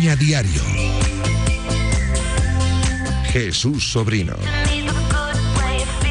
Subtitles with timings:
[0.00, 0.62] Diario.
[3.30, 4.34] Jesús Sobrino.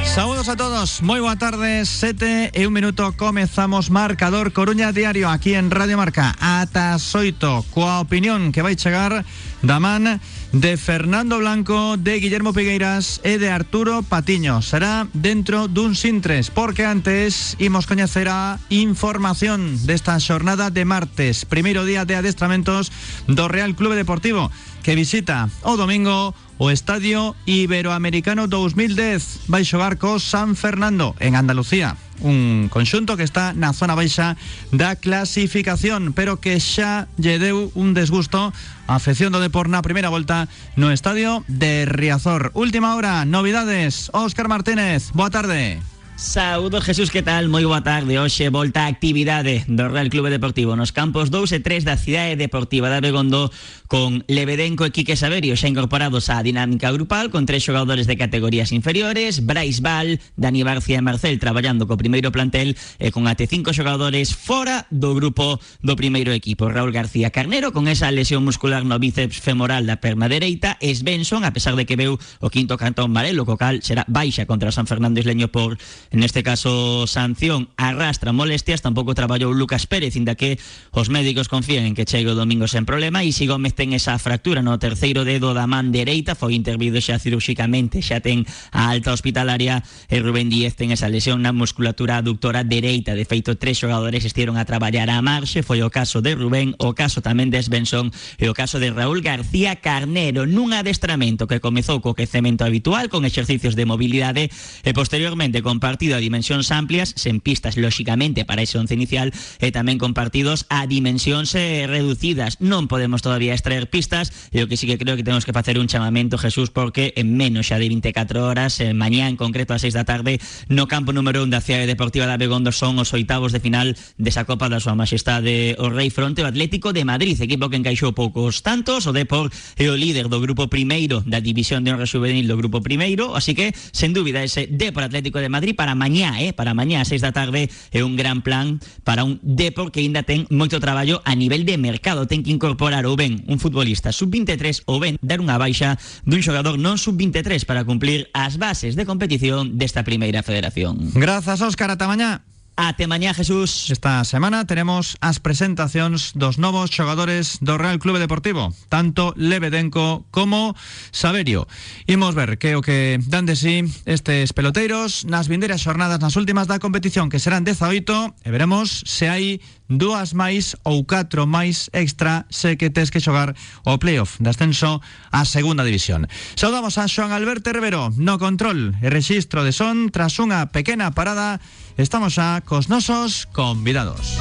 [0.05, 3.11] Saludos a todos, muy buenas tardes, 7 y un minuto.
[3.17, 6.35] Comenzamos Marcador Coruña Diario aquí en Radio Marca.
[6.39, 9.25] Ata soito, coa opinión que vai chegar
[9.66, 10.21] da man
[10.52, 14.61] de Fernando Blanco, de Guillermo Pigueiras e de Arturo Patiño.
[14.66, 21.86] Será dentro dun Sintres, porque antes imos coñecer a información desta xornada de martes Primeiro
[21.86, 22.89] día de adestramentos
[23.30, 24.50] do Real Clube Deportivo
[24.81, 31.94] que visita o domingo o Estadio Iberoamericano 2010 vai xogar co San Fernando en Andalucía
[32.22, 34.36] un conxunto que está na zona baixa
[34.72, 38.52] da clasificación pero que xa lle deu un desgusto
[38.88, 42.52] a afección do Depor na primeira volta no Estadio de Riazor.
[42.53, 44.09] Última hora, novidades.
[44.14, 45.80] Óscar Martínez, boa tarde
[46.20, 47.48] Saúdos Jesús, que tal?
[47.48, 51.59] Moi boa tarde Hoxe volta a actividade do Real Clube Deportivo Nos campos 2 e
[51.64, 53.48] 3 da Cidade Deportiva de Abegondo
[53.88, 58.76] Con Lebedenco e Quique Saverio xa incorporados á dinámica grupal Con tres xogadores de categorías
[58.76, 63.72] inferiores Brais Val, Dani Barcia e Marcel Traballando co primeiro plantel E con até cinco
[63.72, 69.00] xogadores fora do grupo do primeiro equipo Raúl García Carnero Con esa lesión muscular no
[69.00, 73.08] bíceps femoral da perna dereita Es Benson, a pesar de que veu o quinto cantón
[73.16, 75.80] marelo Co cal será baixa contra San Fernando Isleño por
[76.11, 80.58] En este caso, sanción arrastra molestias, tampouco traballou Lucas Pérez, inda que
[80.89, 84.17] os médicos confían en que chegue o domingo sen problema e si Gómez ten esa
[84.17, 88.42] fractura no terceiro dedo da man dereita, foi intervido xa cirúxicamente, xa ten
[88.73, 93.14] a alta hospitalaria Rubén Díez ten esa lesión na musculatura aductora dereita.
[93.14, 96.98] De feito, tres xogadores estiveron a traballar a marxe, foi o caso de Rubén, o
[96.98, 98.09] caso tamén de Svensson
[98.42, 103.30] e o caso de Raúl García Carnero nun adestramento que comezou co quecemento habitual con
[103.30, 108.80] exercicios de mobilidade e posteriormente compartido partido a dimensións amplias, sen pistas lóxicamente para ese
[108.80, 112.55] once inicial e tamén con partidos a dimensións eh, reducidas.
[112.64, 115.76] Non podemos todavía extraer pistas e o que sí que creo que temos que facer
[115.76, 119.83] un chamamento, Jesús, porque en menos xa de 24 horas, en mañá en concreto a
[119.83, 120.39] 6 da tarde,
[120.71, 124.48] no campo número 1 da Cidade Deportiva da Begondo son os oitavos de final desa
[124.48, 128.63] Copa da Súa Majestade o Rei Fronte o Atlético de Madrid, equipo que encaixou poucos
[128.63, 132.56] tantos, o Depor é o líder do grupo primeiro da división de honra juvenil do
[132.56, 136.54] grupo primeiro, así que, sen dúbida, ese Depor Atlético de Madrid para para mañá, eh,
[136.54, 140.45] para mañá 6 da tarde é un gran plan para un Depor que ainda ten
[140.54, 145.01] moito traballo a nivel de mercado, ten que incorporar ou ben un futbolista sub-23 ou
[145.01, 145.98] ben dar unha baixa
[146.30, 151.10] dun xogador non sub-23 para cumplir as bases de competición desta primeira federación.
[151.18, 152.45] Grazas, Óscar, ata mañá.
[152.81, 153.92] Ate mañá, Jesús.
[153.92, 160.80] Esta semana tenemos as presentacións dos novos xogadores do Real Clube Deportivo, tanto Lebedenco como
[161.12, 161.68] Saverio.
[162.07, 166.72] Imos ver que o que dan de sí estes peloteiros nas vindeiras xornadas nas últimas
[166.72, 169.60] da competición, que serán 18, e veremos se hai
[169.90, 175.01] dúas máis ou catro máis extra se que tes que xogar o playoff de ascenso
[175.34, 176.30] á segunda división.
[176.54, 181.57] Saudamos a Xoan Alberto Rivero no control e registro de son tras unha pequena parada
[182.00, 184.39] estamos xa cos nosos convidados.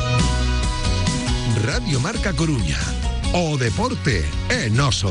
[1.67, 2.79] Radio Marca Coruña.
[3.35, 5.11] O deporte é noso.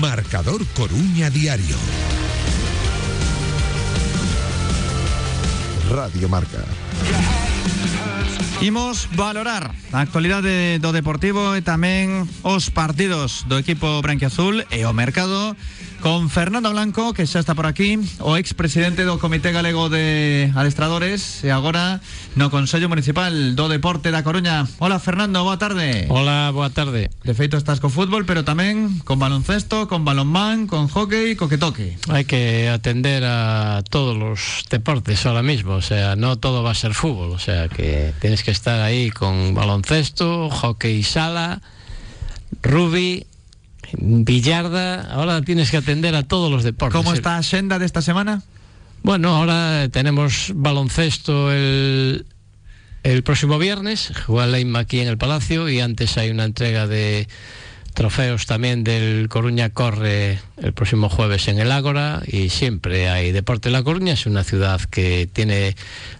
[0.00, 1.76] Marcador Coruña Diario.
[5.90, 6.64] Radio Marca.
[8.60, 14.92] Imos valorar a actualidade do Deportivo e tamén os partidos do equipo branquiazul e o
[14.92, 15.56] mercado
[16.00, 21.42] con Fernando Blanco, que xa está por aquí, o expresidente do Comité Galego de Adestradores
[21.42, 22.00] e agora
[22.38, 24.64] no Consello Municipal do Deporte da Coruña.
[24.78, 26.06] Hola Fernando, boa tarde.
[26.08, 27.10] Hola, boa tarde.
[27.24, 31.58] De feito estás co fútbol, pero tamén con baloncesto, con balonmán, con hockey, co que
[31.58, 31.98] toque.
[32.08, 36.78] Hay que atender a todos los deportes ahora mismo, o sea, no todo va a
[36.78, 41.62] ser fútbol, o sea, que tienes que estar ahí con baloncesto, hockey sala,
[42.62, 43.26] rugby,
[43.92, 46.96] billarda, ahora tienes que atender a todos los deportes.
[46.96, 48.42] ¿Cómo está a xenda desta semana?
[49.02, 52.26] Bueno, ahora tenemos baloncesto el,
[53.02, 57.28] el próximo viernes, juega Leima aquí en el Palacio y antes hay una entrega de
[57.96, 63.70] trofeos también del Coruña Corre el próximo jueves en el Ágora y siempre hay deporte.
[63.70, 65.76] La Coruña es una ciudad que tiene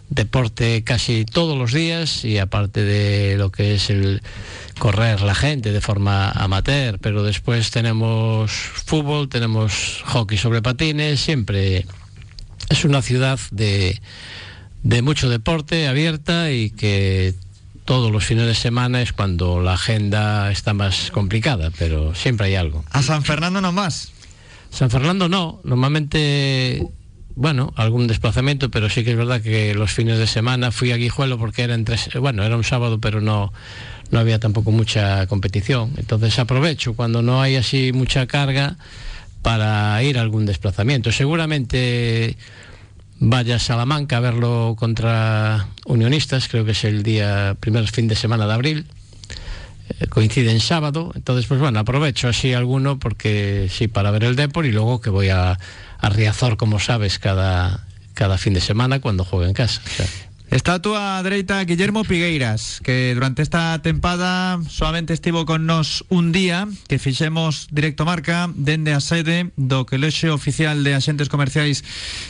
[0.08, 4.22] deporte casi todos los días y aparte de lo que es el
[4.78, 11.86] correr la gente de forma amateur, pero después tenemos fútbol, tenemos hockey sobre patines, siempre
[12.68, 14.00] es una ciudad de,
[14.82, 17.34] de mucho deporte abierta y que
[17.84, 22.56] todos los fines de semana es cuando la agenda está más complicada, pero siempre hay
[22.56, 22.84] algo.
[22.90, 24.12] A San Fernando no más.
[24.70, 26.84] San Fernando no, normalmente,
[27.36, 30.96] bueno, algún desplazamiento, pero sí que es verdad que los fines de semana fui a
[30.96, 33.52] Guijuelo porque era entre, bueno, era un sábado, pero no,
[34.10, 35.92] no había tampoco mucha competición.
[35.96, 38.76] Entonces aprovecho cuando no hay así mucha carga
[39.42, 41.12] para ir a algún desplazamiento.
[41.12, 42.36] Seguramente
[43.18, 48.16] vaya a Salamanca a verlo contra Unionistas, creo que es el día, primer fin de
[48.16, 48.86] semana de abril,
[49.88, 54.36] eh, coincide en sábado, entonces pues bueno, aprovecho así alguno porque sí, para ver el
[54.36, 55.58] Depor y luego que voy a,
[55.98, 59.80] a como sabes, cada, cada fin de semana cuando juego en casa.
[60.46, 66.30] Está a túa dereita Guillermo Pigueiras, que durante esta tempada solamente estivo con nos un
[66.30, 71.82] día, que fixemos directo marca dende a sede do Colexio Oficial de Axentes Comerciais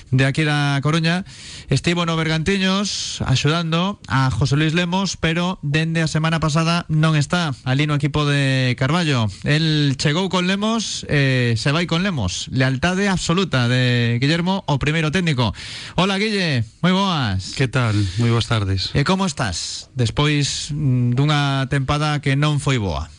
[0.09, 1.29] de aquí da Coruña.
[1.69, 7.53] Estivo no Bergantiños axudando a José Luis Lemos, pero dende a semana pasada non está
[7.69, 9.29] ali no equipo de Carballo.
[9.45, 12.49] El chegou con Lemos, eh, se vai con Lemos.
[12.49, 15.53] Lealtade absoluta de Guillermo, o primeiro técnico.
[16.01, 17.53] Hola Guille, moi boas.
[17.53, 18.06] Que tal?
[18.19, 18.95] moi boas tardes.
[18.95, 19.91] E como estás?
[19.93, 23.11] Despois mm, dunha tempada que non foi boa.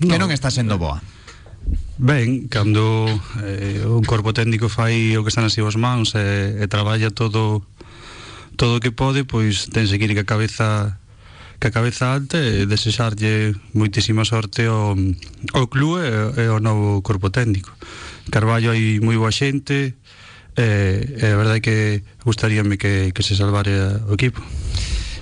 [0.00, 0.08] No.
[0.08, 1.04] Que non está sendo boa.
[2.00, 3.06] Ben, cando
[3.44, 7.12] eh, un corpo técnico fai o que están así os mans e, eh, e traballa
[7.12, 7.60] todo
[8.56, 11.00] todo o que pode, pois ten que ir que a cabeza
[11.60, 14.96] que a cabeza alta e desexarlle moitísima sorte ao,
[15.52, 17.68] ao clube e, e ao novo corpo técnico.
[18.32, 20.00] Carballo hai moi boa xente,
[20.56, 21.76] e, e a verdade é que
[22.24, 24.42] gustaríame que, que se salvare o equipo.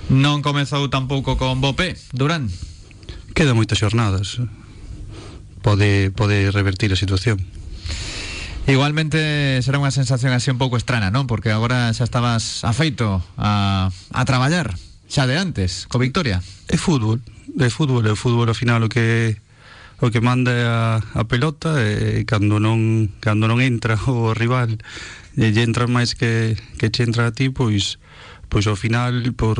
[0.09, 2.49] Non comezou tampouco con Bopé, Durán.
[3.37, 4.41] Queda moitas xornadas.
[5.61, 7.37] Pode, pode revertir a situación.
[8.69, 11.25] Igualmente será unha sensación así un pouco estrana, non?
[11.25, 14.77] Porque agora xa estabas afeito a, a traballar
[15.09, 16.41] xa de antes, co Victoria.
[16.69, 17.17] É fútbol,
[17.57, 19.41] é fútbol, é fútbol ao final o que
[19.99, 24.79] o que manda a, a pelota e cando non cando non entra o rival
[25.37, 27.99] e lle entra máis que, que che entra a ti, pois,
[28.49, 29.59] pois ao final, por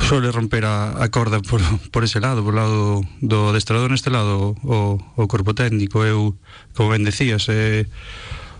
[0.00, 1.60] suele romper a, a corda por,
[1.92, 6.04] por ese lado, por lado do adestrador neste lado, o, o corpo técnico.
[6.04, 6.36] Eu,
[6.74, 7.86] como ben decías eh,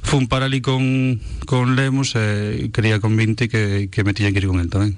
[0.03, 2.21] fun para ali con, con Lemos e
[2.67, 4.97] eh, quería con 20 que, que me tiña que ir con el tamén.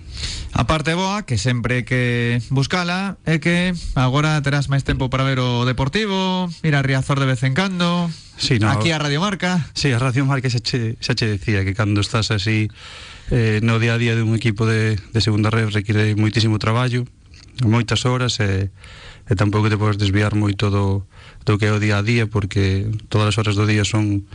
[0.54, 5.42] A parte boa, que sempre que buscala, é que agora terás máis tempo para ver
[5.42, 9.68] o Deportivo, ir a Riazor de vez en cando, sí, no, aquí a Radio Marca.
[9.75, 12.71] Sí, a Radio Marca xa che, xa che decía que cando estás así
[13.30, 17.04] eh, no día a día dun equipo de, de segunda red require moitísimo traballo,
[17.64, 18.71] moitas horas e...
[18.71, 21.06] Eh, e tampouco te podes desviar moito do,
[21.46, 24.26] do que é o día a día porque todas as horas do día son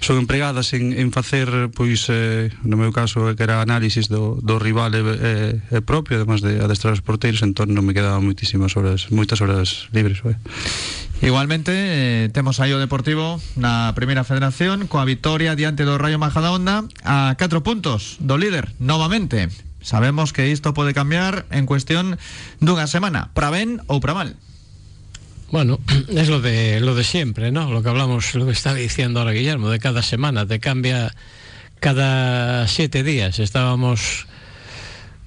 [0.00, 4.60] son empregadas en, en facer pois eh, no meu caso que era análisis do, do
[4.60, 5.32] rival e, e,
[5.72, 9.88] e propio además de adestrar os porteiros entón non me quedaban moitísimas horas moitas horas
[9.90, 10.36] libres eh.
[11.22, 16.84] Igualmente, eh, temos aí o Deportivo na Primeira Federación coa vitoria diante do Rayo Majadahonda
[17.08, 19.48] a 4 puntos do líder, novamente.
[19.86, 22.18] Sabemos que isto pode cambiar en cuestión
[22.58, 24.34] dunha semana, para ben ou para mal.
[25.54, 25.78] Bueno,
[26.10, 27.70] es lo de lo de siempre, ¿no?
[27.70, 31.14] Lo que hablamos, lo que está diciendo ahora Guillermo, de cada semana, te cambia
[31.78, 33.38] cada siete días.
[33.38, 34.26] Estábamos,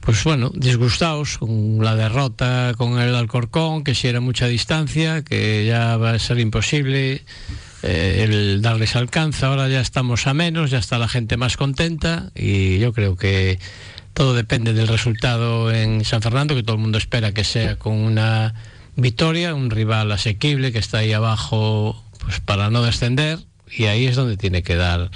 [0.02, 5.64] pues bueno, disgustados con la derrota con el Alcorcón, que si era mucha distancia, que
[5.66, 7.24] ya va a ser imposible
[7.82, 9.46] eh, el darles alcance.
[9.46, 13.58] Ahora ya estamos a menos, ya está la gente más contenta y yo creo que
[14.20, 17.94] todo depende del resultado en San Fernando, que todo el mundo espera que sea con
[17.94, 18.54] una
[18.98, 23.40] victoria, un rival asequible que está ahí abajo pues para no descender
[23.72, 25.10] y ahí es donde tiene que dar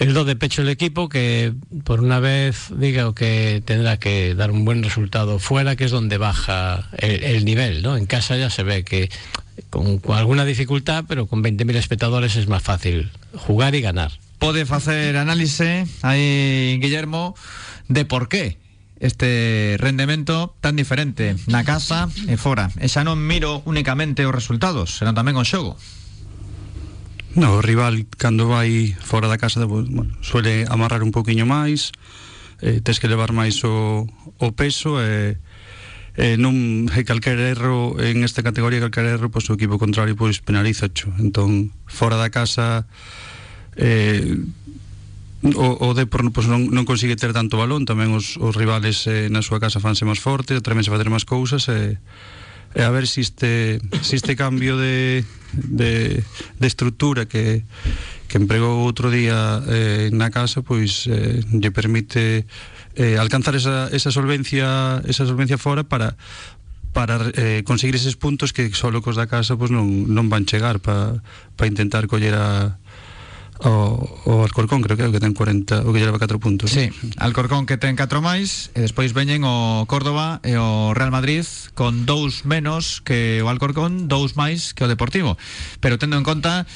[0.00, 1.52] el do de pecho el equipo que
[1.84, 6.18] por una vez diga que tendrá que dar un buen resultado fuera, que es donde
[6.18, 7.96] baja el, el nivel, ¿no?
[7.96, 9.10] En casa ya se ve que
[9.70, 14.10] con, alguna dificultad, pero con 20.000 espectadores es más fácil jugar y ganar.
[14.40, 17.36] Pode facer análise aí Guillermo
[17.88, 18.58] de por qué
[19.00, 22.70] este rendemento tan diferente na casa e fora.
[22.80, 25.76] E xa non miro únicamente os resultados, senón tamén o xogo.
[27.34, 31.90] No, o rival cando vai fora da casa pues, bueno, suele amarrar un poquinho máis,
[32.62, 34.06] eh, tes que levar máis o,
[34.38, 35.34] o peso e
[36.14, 40.14] eh, eh, non eh, calquer erro en esta categoría calquer erro pois o equipo contrario
[40.14, 41.10] pois penaliza cho.
[41.18, 42.86] Entón, fora da casa
[43.74, 44.38] eh,
[45.52, 47.84] o, o Depor pois, non, non consigue ter tanto balón.
[47.84, 51.28] Tamén os, os rivales eh, na súa casa fanse máis fortes atrevense a fazer máis
[51.28, 55.22] cousas e, eh, e a ver se este, si este cambio de,
[55.52, 56.24] de,
[56.58, 57.62] de estrutura que,
[58.26, 62.48] que empregou outro día eh, na casa pois eh, lle permite
[62.98, 66.16] eh, alcanzar esa, esa solvencia esa solvencia fora para
[66.94, 70.82] para eh, conseguir eses puntos que só cos da casa pois non, non van chegar
[70.82, 71.22] para
[71.54, 72.78] pa intentar coller a,
[73.62, 77.66] o, o Alcorcón creo que que ten 40 o que leva 4 puntos Sí, Alcorcón
[77.66, 81.46] que ten 4 máis e despois veñen o Córdoba e o Real Madrid
[81.78, 85.38] con dous menos que o Alcorcón, dous máis que o Deportivo.
[85.78, 86.66] Pero tendo en conta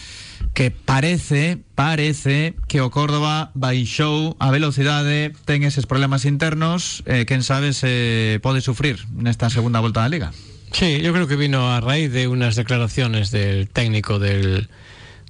[0.55, 7.43] que parece, parece que o Córdoba baixou a velocidade, ten eses problemas internos, eh, quen
[7.43, 10.31] sabe se pode sufrir nesta segunda volta da Liga.
[10.71, 14.69] Sí, yo creo que vino a raíz de unas declaraciones del técnico del,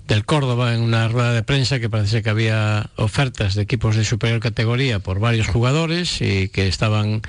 [0.08, 4.04] del Córdoba en una rueda de prensa que parece que había ofertas de equipos de
[4.04, 7.20] superior categoría por varios jugadores y que estaban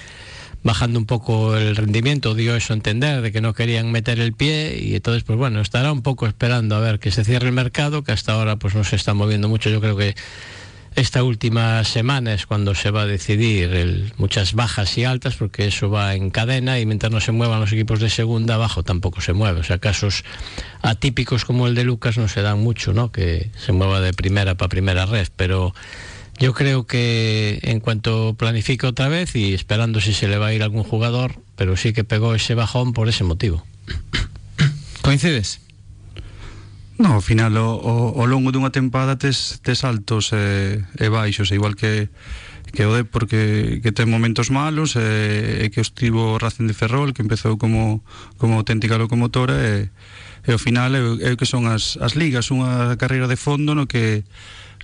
[0.64, 4.34] bajando un poco el rendimiento, dio eso a entender, de que no querían meter el
[4.34, 7.54] pie y entonces pues bueno, estará un poco esperando a ver que se cierre el
[7.54, 10.16] mercado, que hasta ahora pues no se está moviendo mucho, yo creo que
[11.00, 15.68] esta última semana es cuando se va a decidir el, muchas bajas y altas porque
[15.68, 19.22] eso va en cadena y mientras no se muevan los equipos de segunda abajo tampoco
[19.22, 19.62] se mueve.
[19.62, 20.24] O sea, casos
[20.82, 23.12] atípicos como el de Lucas no se dan mucho, ¿no?
[23.12, 25.74] Que se mueva de primera para primera red, pero
[26.38, 30.54] yo creo que en cuanto planifique otra vez y esperando si se le va a
[30.54, 33.66] ir algún jugador, pero sí que pegó ese bajón por ese motivo.
[35.02, 35.62] Coincides?
[37.00, 41.48] No, ao final o, o, o longo dunha tempada tes, tes altos e, e baixos,
[41.56, 42.12] igual que
[42.70, 46.78] que o Depor que, que ten momentos malos e, e que estivo o Racing de
[46.78, 48.06] Ferrol que empezou como,
[48.38, 49.90] como auténtica locomotora e,
[50.46, 53.90] e ao final é, é que son as, as ligas unha carreira de fondo no
[53.90, 54.28] que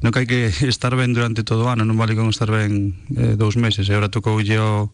[0.02, 2.96] no que hai que estar ben durante todo o ano non vale con estar ben
[3.16, 3.88] eh, dous meses.
[3.88, 4.90] E agora tocoulle o,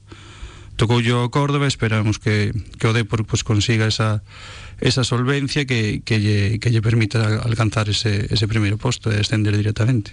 [0.75, 4.21] tocoulle o Córdoba esperamos que, que o Depor pues, consiga esa
[4.81, 9.55] esa solvencia que, que, lle, que lle permita alcanzar ese, ese primeiro posto e descender
[9.55, 10.11] directamente.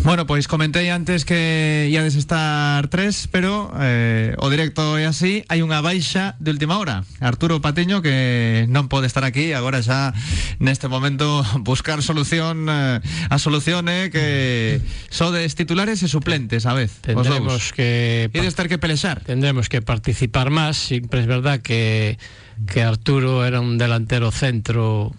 [0.00, 5.60] Bueno, pois comentei antes que iades estar tres, pero eh, o directo é así, hai
[5.60, 7.04] unha baixa de última hora.
[7.20, 10.16] Arturo Patiño que non pode estar aquí, agora xa
[10.58, 14.80] neste momento buscar solución eh, a solución é que
[15.12, 16.96] sodes titulares e suplentes a vez.
[17.04, 19.20] os Tendremos que Ides ter que pelexar.
[19.20, 20.76] tendremos que participar más.
[20.76, 22.18] Siempre es verdad que,
[22.66, 25.12] que Arturo era un delantero centro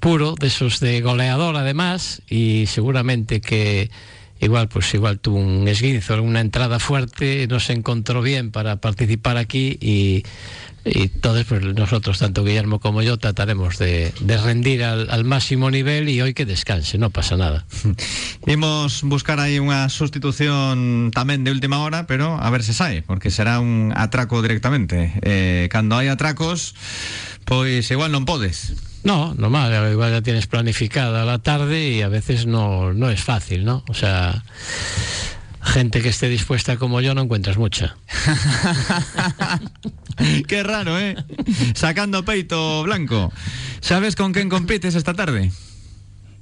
[0.00, 3.90] puro, de esos de goleador además, y seguramente que
[4.40, 9.36] igual pues igual tuvo un esguinzo, una entrada fuerte, no se encontró bien para participar
[9.36, 10.22] aquí y,
[10.84, 15.70] y entonces pues nosotros, tanto Guillermo como yo, trataremos de, de rendir al, al máximo
[15.70, 17.66] nivel y hoy que descanse, no pasa nada.
[18.46, 23.28] Imos buscar aí unha sustitución tamén de última hora, pero a ver se sai, porque
[23.28, 25.12] será un atraco directamente.
[25.20, 26.72] Eh, cando hai atracos,
[27.44, 28.72] pois igual non podes.
[29.02, 33.64] No, normal, igual ya tienes planificada la tarde y a veces no, no es fácil,
[33.64, 33.82] ¿no?
[33.88, 34.44] O sea,
[35.62, 37.96] gente que esté dispuesta como yo no encuentras mucha.
[40.48, 41.16] Qué raro, eh?
[41.74, 43.32] Sacando peito blanco.
[43.80, 45.50] Sabes con quen compites esta tarde?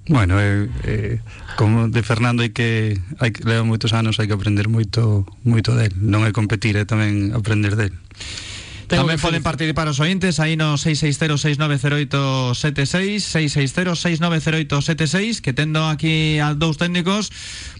[0.08, 1.20] Bueno, eh, eh,
[1.56, 5.76] como de Fernando hai que hai que leva moitos anos hai que aprender moito moito
[5.76, 7.92] del, non é competir, é tamén aprender del.
[8.88, 16.78] Tengo poden felicitar- participar os ointes aí no 660-690876 660-690876 que tendo aquí a dous
[16.80, 17.28] técnicos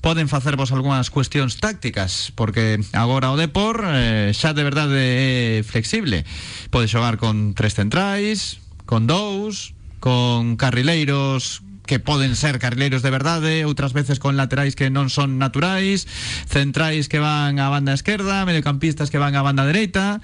[0.05, 6.27] poden facervos algunhas cuestións tácticas porque agora o Depor eh, xa de verdade é flexible.
[6.69, 13.65] Pode xogar con tres centrais con dous con carrileiros que poden ser carrileiros de verdade,
[13.65, 16.05] outras veces con laterais que non son naturais,
[16.45, 20.21] centrais que van á banda esquerda, mediocampistas que van á banda dereita,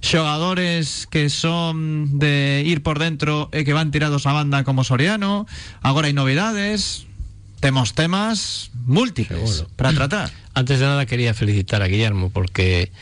[0.00, 5.44] xogadores que son de ir por dentro e que van tirados á banda como Soriano.
[5.84, 7.04] Agora hai novedades,
[7.60, 10.32] temos temas múltiples para tratar.
[10.58, 12.92] Antes de nada quería felicitar a Guillermo porque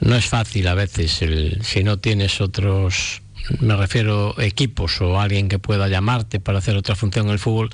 [0.00, 3.20] no es fácil a veces el- si no tienes otros,
[3.60, 7.70] me refiero equipos o alguien que pueda llamarte para hacer otra función en el fútbol,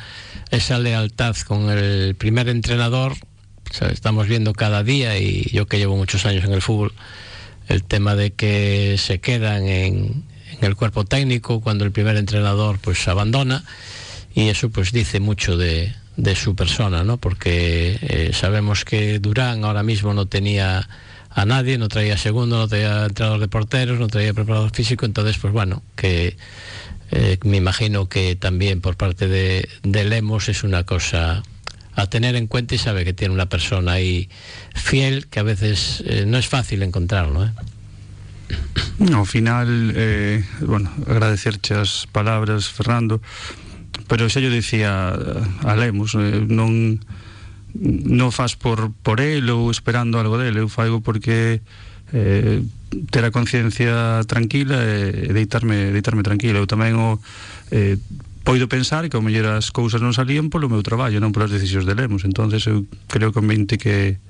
[0.51, 3.15] esa lealtad con el primer entrenador,
[3.91, 6.93] estamos viendo cada día y yo que llevo muchos años en el fútbol,
[7.69, 10.25] el tema de que se quedan en,
[10.63, 13.63] el cuerpo técnico cuando el primer entrenador pues abandona
[14.35, 17.19] y eso pues dice mucho de, de su persona, ¿no?
[17.19, 20.89] Porque eh, sabemos que Durán ahora mismo no tenía
[21.37, 25.37] a nadie, no traía segundo, no traía entrenador de porteros, no traía preparador físico, entonces
[25.37, 26.35] pues bueno, que
[27.11, 31.43] eh, me imagino que también por parte de, de Lemos es una cosa
[31.95, 34.31] a tener en cuenta y sabe que tiene una persona ahí
[34.75, 37.53] fiel que a veces eh, no es fácil encontrarlo, ¿eh?
[39.13, 39.93] Ao final,
[40.63, 43.21] bueno, agradecerche as palabras, Fernando,
[44.09, 47.03] pero xa yo dicía a Lemos, eh, non
[47.83, 51.61] non faz por, por el ou esperando algo dele, eu faigo porque
[52.13, 52.63] eh,
[53.11, 56.63] ter a conciencia tranquila e, e deitarme, deitarme tranquila.
[56.63, 57.21] Eu tamén o
[57.71, 58.01] eh,
[58.47, 61.85] poido pensar que ao mellor as cousas non salían polo meu traballo, non polas decisións
[61.85, 62.23] de Lemos.
[62.23, 64.23] entonces eu creo convinte que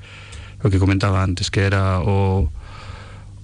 [0.65, 2.49] o que comentaba antes, que era o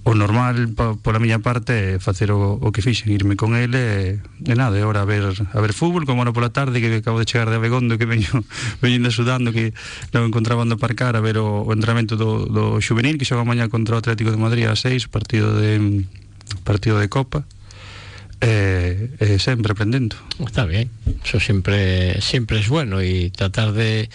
[0.03, 4.53] o normal pa, pola miña parte é o, que fixen, irme con ele e, e
[4.55, 7.25] nada, e ahora a ver a ver fútbol como ahora pola tarde que acabo de
[7.25, 8.27] chegar de Abegondo que veño
[8.83, 9.71] veño sudando que
[10.11, 11.73] non encontraba onde aparcar a ver o, o
[12.19, 16.03] do, juvenil que xoga mañá contra o Atlético de Madrid a 6 partido de
[16.67, 17.47] partido de Copa
[18.43, 20.19] e, e sempre aprendendo.
[20.43, 20.91] Está bien,
[21.23, 24.09] eso siempre, siempre es bueno y tratar de,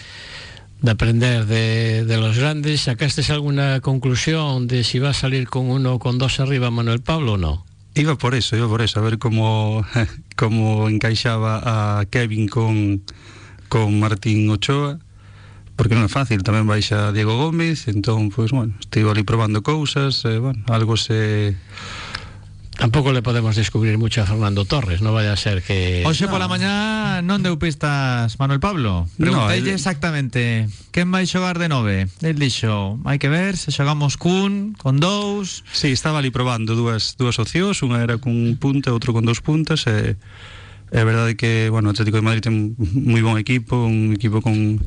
[0.81, 2.83] de aprender de, de los grandes.
[2.83, 7.01] ¿Sacaste alguna conclusión de si va a salir con uno o con dos arriba Manuel
[7.01, 7.67] Pablo o no?
[7.95, 9.85] Iba por eso, iba por eso, a ver como
[10.37, 13.03] como encaixaba a Kevin con
[13.69, 14.99] con Martín Ochoa
[15.79, 20.27] porque non é fácil, tamén baixa Diego Gómez entón, pois, bueno, estivo ali probando cousas
[20.27, 21.55] e, bueno, algo se
[22.79, 26.07] Tampoco le podemos descubrir mucho a Fernando Torres, no vaya a ser que...
[26.07, 29.11] Hoxe pola mañá non deu pistas Manuel Pablo.
[29.19, 32.07] No, el- exactamente quen vai xogar de nove.
[32.23, 35.67] El dixo, hai que ver se xogamos cun, con dous.
[35.75, 39.83] Sí, estaba ali probando dúas, dúas opcións, unha era cun punta, outro con dous puntas
[39.91, 40.14] e
[40.95, 44.79] é verdade que, bueno, o Atlético de Madrid ten moi bon equipo, un equipo con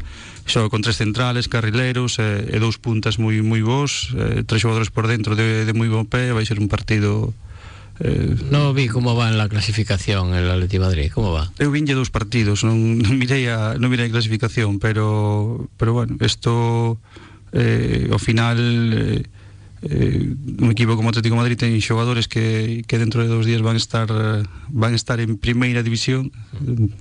[0.47, 4.95] xoga con tres centrales, carrileros e, e dous puntas moi moi bons, e, tres xogadores
[4.95, 7.35] por dentro de, de moi bon pé, vai ser un partido
[8.03, 11.51] eh, No vi cómo va en la clasificación el Atleti Madrid, ¿cómo va?
[11.61, 16.17] Eu vinlle dous partidos, non, non mirei a non mirei a clasificación, pero pero bueno,
[16.21, 16.97] isto
[17.53, 18.57] eh, ao final
[18.93, 19.23] eh,
[19.81, 23.65] eh, un equipo como Atlético de Madrid ten xogadores que, que dentro de dous días
[23.65, 24.07] van estar
[24.69, 26.31] van estar en primeira división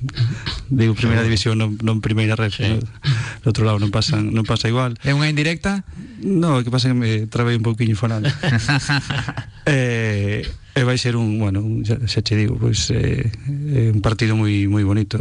[0.70, 2.64] digo primeira división non, non primeira ref sí.
[2.64, 2.80] no,
[3.44, 5.84] outro lado non pasan non pasa igual é unha indirecta?
[6.24, 8.32] non, que pasa que me trabei un pouquinho falando
[9.68, 14.38] eh, E vai ser un, bueno, xa, xa che digo, pois eh, eh, un partido
[14.38, 15.18] moi moi bonito.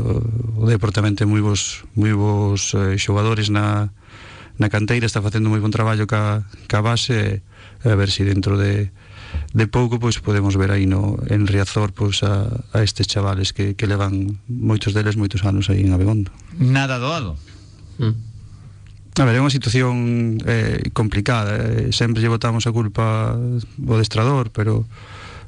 [0.55, 3.89] O Deportamento moi vos moi vos eh, xogadores na
[4.59, 7.41] na canteira está facendo moi bon traballo ca, ca base
[7.87, 8.91] a ver se si dentro de,
[9.55, 13.73] de pouco pois podemos ver aí no, en Riazor pois, a, a estes chavales que,
[13.73, 17.39] que levan moitos deles moitos anos aí en Abegondo Nada doado
[17.97, 18.27] mm.
[19.19, 24.51] A ver, é unha situación eh, complicada eh, Sempre lle botamos a culpa ao destrador
[24.51, 24.87] Pero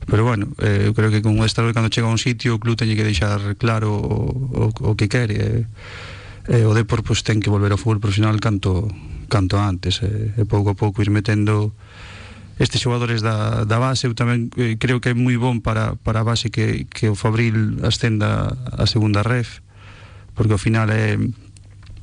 [0.07, 2.59] pero bueno, eh, eu creo que con o destrador cando chega a un sitio o
[2.59, 5.63] club teñe que deixar claro o, o, o que quere eh.
[6.47, 8.87] Eh, O Depor pois, ten que volver ao fútbol profesional Canto,
[9.27, 11.75] canto antes eh, E pouco a pouco ir metendo
[12.61, 14.05] estes xogadores da, da base.
[14.05, 17.17] Eu tamén eh, creo que é moi bon para, para a base que, que o
[17.17, 19.65] Fabril ascenda a segunda ref
[20.37, 21.17] porque ao final é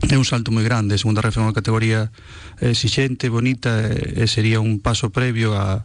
[0.07, 2.11] é un salto moi grande, segunda ref é unha categoría
[2.63, 5.83] exixente, bonita e, e sería un paso previo a,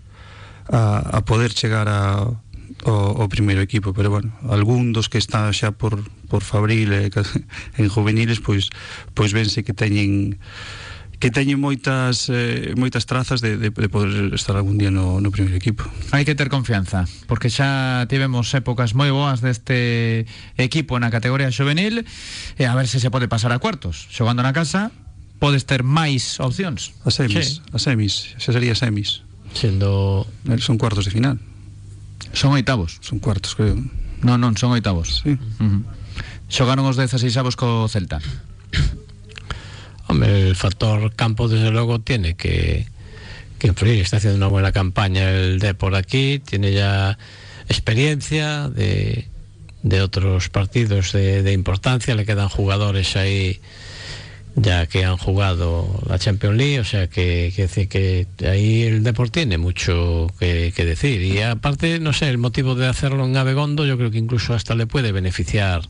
[0.70, 0.82] a,
[1.18, 2.30] a poder chegar a,
[2.86, 7.08] o, o primeiro equipo, pero bueno, algún dos que está xa por, por Fabril e
[7.08, 7.12] eh,
[7.80, 8.70] en juveniles, pois,
[9.16, 10.40] pois vense que teñen
[11.24, 15.32] que teñen moitas eh, moitas trazas de, de, de poder estar algún día no, no
[15.32, 15.88] primeiro equipo.
[16.12, 20.28] Hai que ter confianza, porque xa tivemos épocas moi boas deste
[20.60, 22.04] equipo na categoría juvenil
[22.60, 24.12] e a ver se se pode pasar a cuartos.
[24.12, 24.92] Xogando na casa
[25.40, 26.92] podes ter máis opcións.
[27.08, 27.72] As semis, sí.
[27.72, 29.24] as semis, xa sería semis.
[29.56, 30.28] Sendo...
[30.52, 31.40] Eh, son cuartos de final.
[32.34, 32.98] Son oitavos.
[33.02, 33.78] son cuartos, creo.
[34.26, 35.22] Non, non, son oitavos.
[35.22, 35.38] Sí.
[35.38, 35.82] Uh -huh.
[36.50, 38.20] xogaron os 16 avos co Celta?
[40.10, 42.86] Hombre, el factor campo desde luego tiene que,
[43.60, 44.02] que influir.
[44.02, 47.18] Está haciendo una buena campaña el D por aquí, tiene ya
[47.70, 49.28] experiencia de,
[49.84, 53.62] de otros partidos de, de importancia, le quedan jugadores ahí
[54.56, 59.42] ya que han jugado la Champions League, o sea que, que, que ahí el deporte
[59.42, 61.22] tiene mucho que, que, decir.
[61.22, 64.76] Y aparte, no sé, el motivo de hacerlo en Abegondo, yo creo que incluso hasta
[64.76, 65.90] le puede beneficiar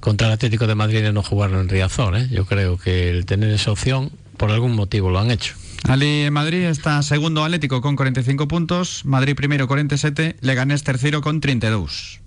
[0.00, 2.16] contra el Atlético de Madrid de no jugarlo en Riazor.
[2.16, 2.28] ¿eh?
[2.30, 5.54] Yo creo que el tener esa opción, por algún motivo lo han hecho.
[5.84, 11.40] Ali en Madrid está segundo Atlético con 45 puntos, Madrid primero 47, Leganés tercero con
[11.40, 12.20] 32.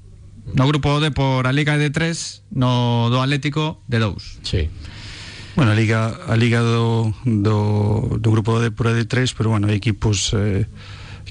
[0.53, 4.39] No grupo de por a Liga de 3, no do Atlético de 2.
[4.43, 4.69] Sí.
[5.55, 9.71] Bueno, a Liga, a Liga do, do, do grupo de Pura de tres, pero bueno,
[9.71, 10.67] hai equipos eh,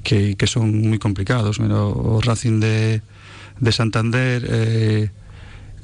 [0.00, 1.60] que, que son moi complicados.
[1.60, 3.04] Mira, o Racing de,
[3.60, 5.12] de Santander eh,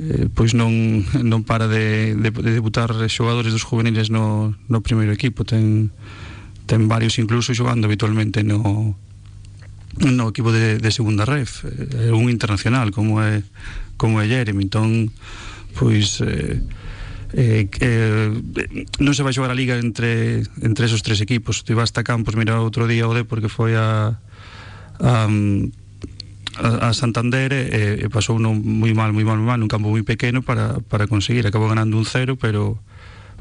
[0.00, 0.72] eh, pois non,
[1.20, 5.44] non para de, de, de debutar xogadores dos juveniles no, no primeiro equipo.
[5.44, 5.92] Ten,
[6.64, 8.96] ten varios incluso xogando habitualmente no,
[10.00, 11.68] no equipo de, de segunda ref.
[11.68, 13.44] É un internacional, como é,
[14.00, 14.64] como é Jeremy.
[14.64, 15.12] Entón,
[15.76, 16.24] pois...
[16.24, 16.79] Eh,
[17.34, 18.30] eh, eh,
[18.98, 21.62] non se vai xogar a liga entre entre esos tres equipos.
[21.62, 24.18] Te vas a Campos, mira outro día o de porque foi a
[26.60, 30.82] a, Santander e, e pasou mal, moi mal, moi mal, nun campo moi pequeno para,
[30.90, 32.76] para conseguir, acabou ganando un cero pero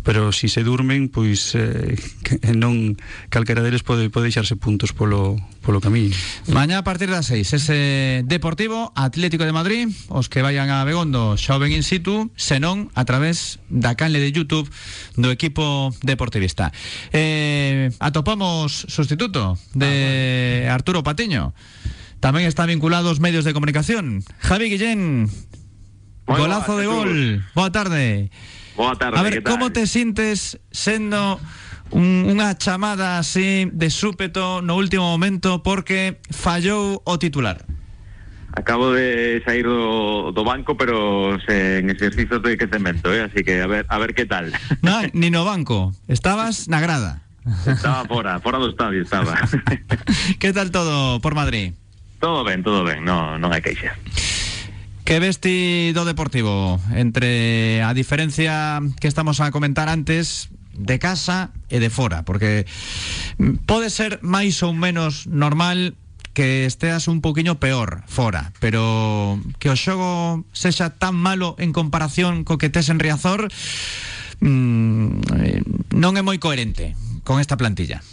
[0.03, 2.95] pero si se durmen, pois eh, que non
[3.29, 6.15] calquera deles pode, pode deixarse puntos polo, polo camiño.
[6.49, 7.79] Mañá a partir das 6, ese
[8.25, 13.03] Deportivo Atlético de Madrid, os que vayan a Begondo xa ven in situ, senón a
[13.03, 14.67] través da canle de YouTube
[15.15, 16.71] do equipo deportivista.
[17.11, 20.73] Eh, atopamos sustituto de ah, bueno.
[20.75, 21.53] Arturo Patiño.
[22.19, 24.27] Tamén está vinculado aos medios de comunicación.
[24.43, 25.31] Javi Guillén,
[26.29, 27.45] Muy golazo de gol.
[27.55, 28.29] Boa tarde.
[28.79, 31.39] A ver, como te sintes sendo
[31.91, 37.67] un, unha chamada así de súpeto no último momento porque fallou o titular?
[38.55, 43.27] Acabo de sair do, do banco, pero sen exercicios de quecemento, eh?
[43.27, 44.55] así que a ver, a ver que tal.
[44.81, 47.27] No, ni no banco, estabas na grada.
[47.67, 49.35] Estaba fora, fora do estadio estaba.
[50.39, 51.75] que tal todo por Madrid?
[52.19, 53.95] Todo ben, todo ben, no, non hai queixa.
[55.09, 61.81] Que vesti do Deportivo entre a diferencia que estamos a comentar antes de casa e
[61.81, 62.69] de fora, porque
[63.65, 65.97] pode ser máis ou menos normal
[66.37, 72.45] que esteas un poquinho peor fora, pero que o xogo sexa tan malo en comparación
[72.45, 73.49] co que tes en Riazor
[74.45, 76.93] mmm, non é moi coherente
[77.25, 78.05] con esta plantilla.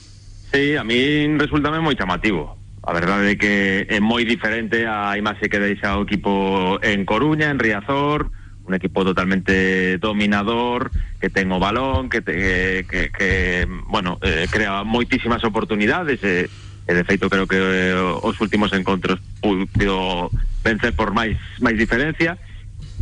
[0.48, 5.50] Sí, a mí resulta moi chamativo A verdade é que é moi diferente a imaxe
[5.50, 8.30] que deixa o equipo en Coruña, en Riazor,
[8.62, 14.86] un equipo totalmente dominador, que ten o balón, que, te, que, que bueno, eh, crea
[14.86, 16.46] moitísimas oportunidades e,
[16.86, 20.30] e creo que eh, os últimos encontros pudo
[20.62, 22.38] vencer por máis máis diferencia.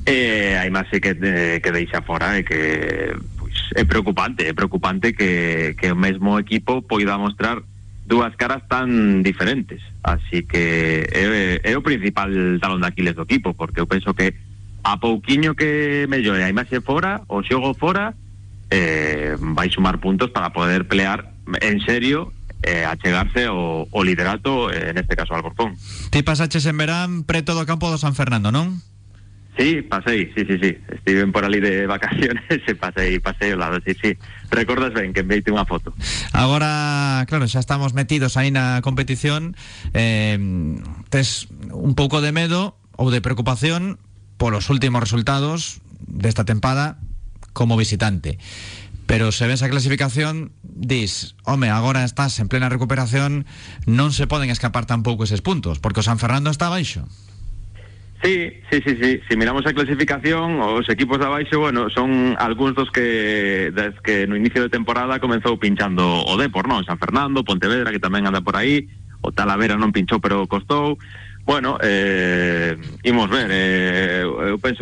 [0.09, 3.53] E imaxe que, eh, que deixa fora é que pues,
[3.85, 7.61] preocupante, é preocupante que, que o mesmo equipo poida mostrar
[8.07, 13.57] dúas caras tan diferentes así que é, é o principal talón de Aquiles do equipo
[13.57, 14.37] porque eu penso que
[14.85, 18.13] a pouquiño que mellore a imaxe fora o xogo fora
[18.69, 21.33] eh, vai sumar puntos para poder pelear
[21.65, 25.77] en serio eh, a chegarse o, liderato eh, en este caso al Alcorcón
[26.13, 28.85] Ti pasaches en verán preto do campo do San Fernando, non?
[29.57, 30.79] Sí, pasei, sí, sí, sí.
[30.89, 34.19] Estiven por ali de vacaciones e pasei, pasei ao lado, sí, sí.
[34.51, 35.95] Recordas ben que enveite unha foto.
[36.35, 39.55] Agora, claro, xa estamos metidos aí na competición.
[39.95, 44.03] Eh, un pouco de medo ou de preocupación
[44.43, 46.99] polos últimos resultados desta tempada
[47.55, 48.43] como visitante.
[49.07, 53.47] Pero se ves a clasificación, dis, home, agora estás en plena recuperación,
[53.87, 57.07] non se poden escapar tampouco eses puntos, porque San Fernando está baixo.
[58.25, 59.21] Sí, sí, sí, sí.
[59.29, 64.27] Si miramos a clasificación, os equipos de abaixo, bueno, son algúns dos que des que
[64.27, 66.81] no inicio de temporada comenzou pinchando o Depor, non?
[66.89, 68.89] San Fernando, Pontevedra, que tamén anda por aí,
[69.21, 70.97] o Talavera non pinchou, pero costou.
[71.45, 74.25] Bueno, eh, imos ver, eh,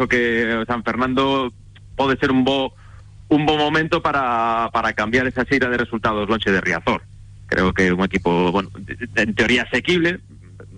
[0.06, 0.22] que
[0.70, 1.50] San Fernando
[1.98, 2.78] pode ser un bo
[3.26, 7.02] un bo momento para, para cambiar esa xeira de resultados longe de Riazor.
[7.50, 8.70] Creo que un equipo, bueno,
[9.18, 10.22] en teoría asequible,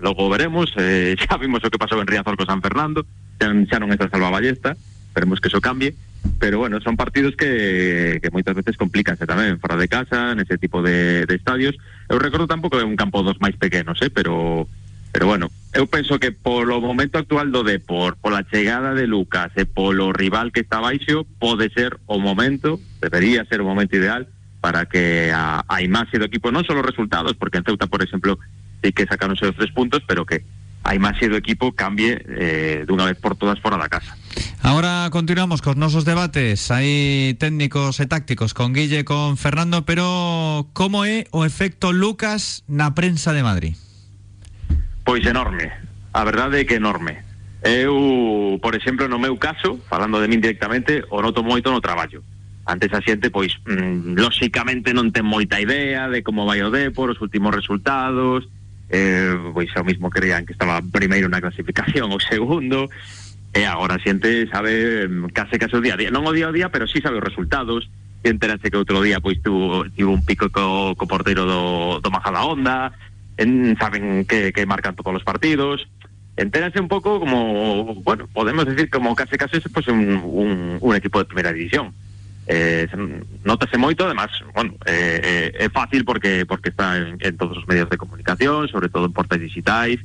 [0.00, 3.06] logo veremos, eh, xa vimos o que pasou en Riazor co San Fernando,
[3.38, 4.74] xa, xa non está salva ballesta,
[5.10, 5.94] esperemos que eso cambie,
[6.38, 10.80] pero bueno, son partidos que, que moitas veces complicanse tamén, fora de casa, nese tipo
[10.80, 11.76] de, de estadios.
[12.08, 14.66] Eu recordo tampouco un campo dos máis pequenos, eh, pero
[15.14, 19.62] Pero bueno, eu penso que polo momento actual do Depor, pola chegada de Lucas e
[19.62, 24.26] polo rival que está baixo, pode ser o momento, debería ser o momento ideal
[24.58, 28.02] para que a, a imaxe do equipo, non só os resultados, porque en Ceuta, por
[28.02, 28.42] exemplo,
[28.84, 30.44] sí que sacaron os tres puntos, pero que
[30.84, 34.12] a imaxe do equipo cambie eh, dunha vez por todas fora da casa.
[34.60, 41.08] Ahora continuamos cos nosos debates Hai técnicos e tácticos con Guille con Fernando Pero como
[41.08, 43.74] é o efecto Lucas na prensa de Madrid?
[45.08, 45.72] Pois enorme,
[46.12, 47.24] a verdade é que enorme.
[47.64, 52.20] Eu, por exemplo, no meu caso, falando de min directamente, o noto moito no traballo.
[52.68, 57.12] Antes a xente, pois, mm, lóxicamente non ten moita idea de como vai o Depor,
[57.12, 58.48] os últimos resultados,
[58.90, 62.90] eh, pois ao mismo creían que estaba primeiro na clasificación ou segundo,
[63.54, 66.10] e agora a xente sabe case case o día a día.
[66.10, 67.86] Non o día a día, pero sí sabe os resultados,
[68.24, 72.08] e enterase que outro día pois tuvo, tuvo un pico co, co porteiro do, do
[72.10, 72.92] Majada Onda,
[73.36, 75.86] en, saben que, que marcan todos los partidos,
[76.36, 81.18] entéranse un poco como, bueno, podemos decir como casi casi pues un, un, un equipo
[81.18, 81.94] de primera división.
[82.46, 82.86] Eh,
[83.42, 87.88] notase moito, además, bueno, eh, eh, é fácil porque porque está en, todos os medios
[87.88, 89.96] de comunicación, sobre todo en portais digitais,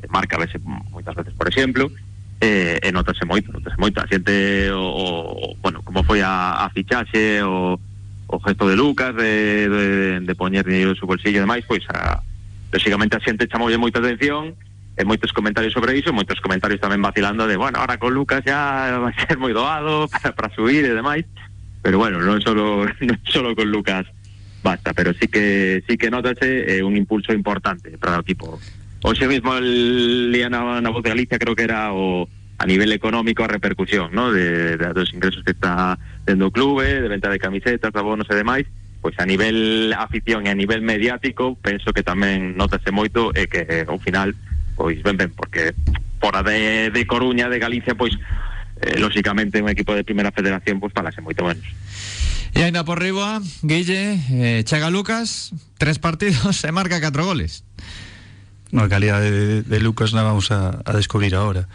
[0.00, 1.92] eh, marca a veces, moitas veces, por exemplo,
[2.40, 4.00] eh, e notase moito, notase moito.
[4.00, 10.34] A xente, o, bueno, como foi a, a o, gesto de Lucas de, de, de
[10.34, 12.24] poñer dinero en su bolsillo e demais, pois a,
[12.72, 14.56] lógicamente a xente chamoulle moita atención
[14.96, 18.96] e moitos comentarios sobre iso, moitos comentarios tamén vacilando de, bueno, ahora con Lucas ya
[19.04, 21.28] vai ser moi doado para, para subir e demais,
[21.84, 24.08] pero bueno, non solo non solo con Lucas
[24.64, 28.56] basta, pero sí que sí que notase eh, un impulso importante para o equipo.
[29.04, 32.24] Hoxe mismo el día voz de Galicia creo que era o
[32.56, 34.32] a nivel económico a repercusión, ¿no?
[34.32, 38.34] de, de dos ingresos que está tendo o clube, de venta de camisetas, abonos e
[38.34, 38.64] demais,
[39.04, 43.84] pois a nivel afición e a nivel mediático penso que tamén notase moito e que
[43.84, 44.32] ao final
[44.72, 45.76] pois ben ben porque
[46.16, 48.16] fora de, de Coruña, de Galicia pois
[48.80, 51.66] eh, lógicamente un equipo de primeira federación pois falase moito menos
[52.54, 57.66] E ainda por riba, Guille, eh, chega Lucas, tres partidos e marca catro goles.
[58.70, 61.66] No, a calidade de, de Lucas na vamos a, a descubrir agora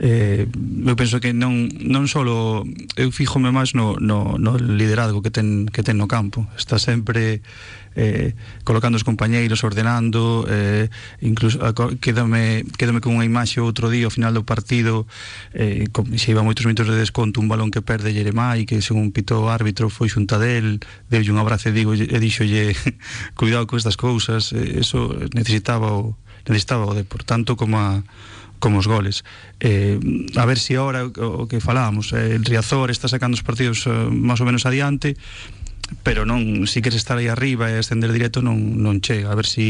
[0.00, 2.64] eh, eu penso que non, non solo
[2.96, 6.48] eu fíjome máis no, no, no liderazgo que ten, que ten no campo.
[6.56, 7.44] Está sempre
[7.96, 10.88] eh, colocando os compañeiros, ordenando, eh,
[11.20, 15.06] incluso ah, quédame, quédame con unha imaxe outro día ao final do partido,
[15.54, 19.10] eh, con, se iba moitos minutos de desconto, un balón que perde Jeremai, que según
[19.10, 20.78] pito o árbitro foi xunta del,
[21.10, 22.76] deulle un abrazo e, digo, e dixolle,
[23.38, 26.14] cuidado con estas cousas, eh, eso necesitaba o,
[26.46, 28.02] necesitaba o Depor, tanto como a
[28.60, 29.24] como os goles.
[29.58, 29.98] Eh,
[30.36, 33.88] a ver se si ahora o que falábamos, eh, el Riazor está sacando os partidos
[33.88, 35.16] eh, máis ou menos adiante,
[36.02, 39.30] pero non, si queres estar aí arriba e ascender directo non, non chega.
[39.30, 39.66] A ver se si,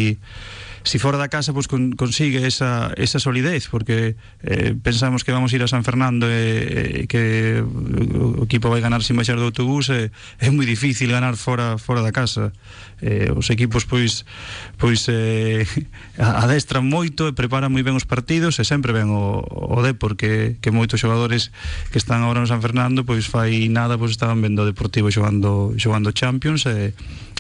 [0.85, 4.15] si fora da casa pois con, consigue esa, esa solidez porque
[4.45, 8.85] eh, pensamos que vamos a ir a San Fernando e, e que o equipo vai
[8.85, 12.53] ganar sin baixar do autobús e é moi difícil ganar fora fora da casa.
[13.01, 14.29] Eh, os equipos pois
[14.77, 15.65] pois eh,
[16.21, 20.59] adestran moito e preparan moi ben os partidos e sempre ven o, o Depor porque
[20.59, 21.55] que moitos xogadores
[21.95, 25.71] que están agora no San Fernando pois fai nada pois estaban vendo o Deportivo xogando
[25.79, 26.91] xogando Champions e,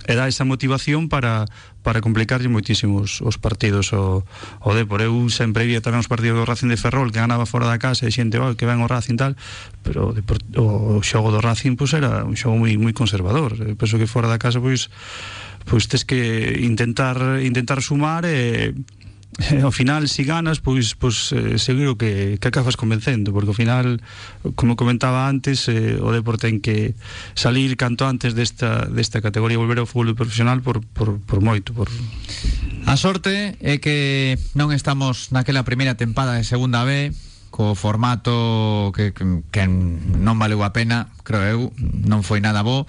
[0.06, 1.50] e dá esa motivación para
[1.82, 4.24] para complicarlle moitísimo os, os partidos o,
[4.60, 5.00] o Depor.
[5.00, 8.04] Eu sempre vi tamén os partidos do Racing de Ferrol que ganaba fora da casa
[8.04, 9.32] e xente, oh, que ven o Racing tal,
[9.80, 13.56] pero o, Depor, o, o xogo do Racing pois era un xogo moi moi conservador.
[13.56, 14.92] Eu penso que fora da casa pois
[15.64, 18.99] pois tes que intentar intentar sumar e eh,
[19.38, 23.58] eh, ao final si ganas pois pois eh, seguro que que acabas convencendo porque ao
[23.58, 24.02] final
[24.58, 26.98] como comentaba antes eh, o deporte ten que
[27.38, 31.86] salir canto antes desta desta categoría volver ao fútbol profesional por por por moito por
[32.90, 37.14] A sorte é que non estamos naquela primeira tempada de segunda B.
[37.50, 42.86] co formato que, que, que non valeu a pena, creo eu, non foi nada bo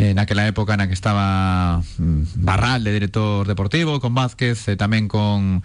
[0.00, 5.06] eh, naquela época na que estaba mm, Barral de director deportivo, con Vázquez e tamén
[5.06, 5.60] con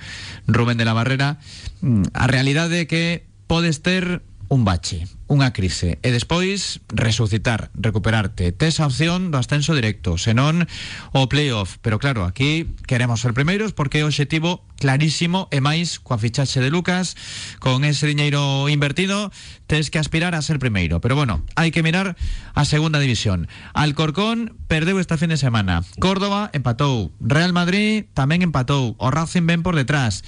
[0.45, 1.39] Rubén de la Barrera.
[1.80, 8.54] Mm, a realidade é que podes ter un bache, unha crise e despois resucitar, recuperarte
[8.54, 10.69] tes opción do ascenso directo senón
[11.17, 16.02] o playoff, pero claro aquí queremos ser primeiros porque é o objetivo clarísimo e máis
[16.02, 17.16] de Lucas
[17.60, 19.32] con ese diñeiro invertido
[19.68, 22.16] tes que aspirar a ser primeiro pero bueno, hai que mirar
[22.54, 28.96] a segunda división Alcorcón perdeu esta fin de semana Córdoba empatou Real Madrid tamén empatou
[29.00, 30.24] o Racing ven por detrás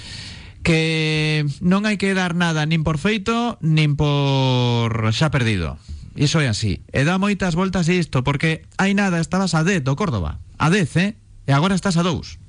[0.68, 5.80] que non hai que dar nada nin por feito nin por xa perdido.
[6.18, 6.84] Iso é así.
[6.92, 10.44] E dá moitas voltas isto, porque hai nada, estabas a 10 do Córdoba.
[10.58, 11.10] A 10, eh?
[11.48, 12.47] E agora estás a 2.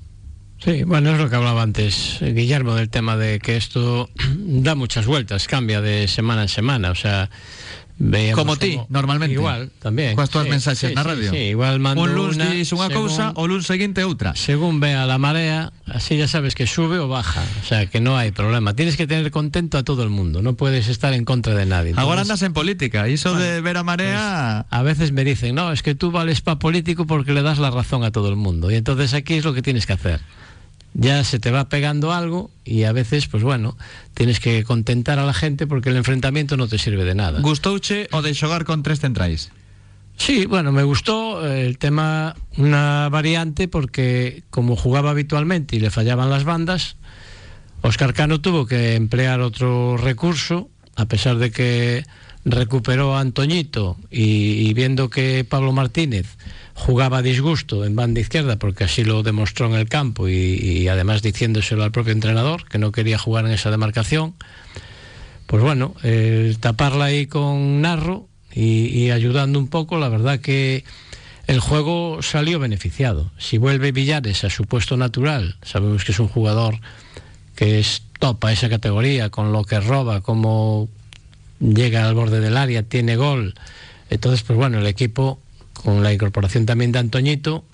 [0.62, 4.74] Sí, bueno, es lo que hablaba antes eh, Guillermo del tema de que esto da
[4.74, 7.30] muchas vueltas, cambia de semana en semana, o sea,
[8.34, 9.34] Como ti, normalmente.
[9.34, 10.14] Igual, tamén.
[10.14, 11.30] Coas Sí, mensaxes sí, na sí, radio.
[11.34, 14.38] Sí, igual mando un luns una, dis unha según- cousa, o luns seguinte outra.
[14.38, 18.14] Según vea la marea, así ya sabes que sube o baja, o sea, que no
[18.14, 18.70] hay problema.
[18.78, 21.90] Tienes que tener contento a todo el mundo, no puedes estar en contra de nadie.
[21.90, 24.66] Entonces, andas en política, iso de ver a marea...
[24.70, 27.74] a veces me dicen, no, es que tú vales para político porque le das la
[27.74, 28.70] razón a todo el mundo.
[28.70, 30.20] Y entonces aquí es lo que tienes que hacer.
[31.00, 33.78] Ya se te va pegando algo y a veces, pues bueno,
[34.14, 37.40] tienes que contentar a la gente porque el enfrentamiento no te sirve de nada.
[37.40, 39.52] Gustouche o de xogar con tres centrais?
[40.16, 45.90] Sí, bueno, me gustó eh, el tema, una variante, porque como jugaba habitualmente y le
[45.90, 46.96] fallaban las bandas,
[47.82, 52.04] Oscar Cano tuvo que emplear otro recurso, a pesar de que
[52.44, 56.26] recuperó a Antoñito y, y viendo que Pablo Martínez
[56.78, 61.82] jugaba disgusto en banda izquierda, porque así lo demostró en el campo y, además diciéndoselo
[61.82, 64.34] al propio entrenador, que no quería jugar en esa demarcación,
[65.46, 70.84] pues bueno, el taparla ahí con Narro y, y ayudando un poco, la verdad que
[71.48, 73.32] el juego salió beneficiado.
[73.38, 76.78] Si vuelve Villares a su puesto natural, sabemos que es un jugador
[77.56, 80.88] que es top a esa categoría, con lo que roba, como
[81.58, 83.54] llega al borde del área, tiene gol.
[84.10, 85.40] Entonces, pues bueno, el equipo,
[85.82, 87.64] con la incorporación también de Antoñito,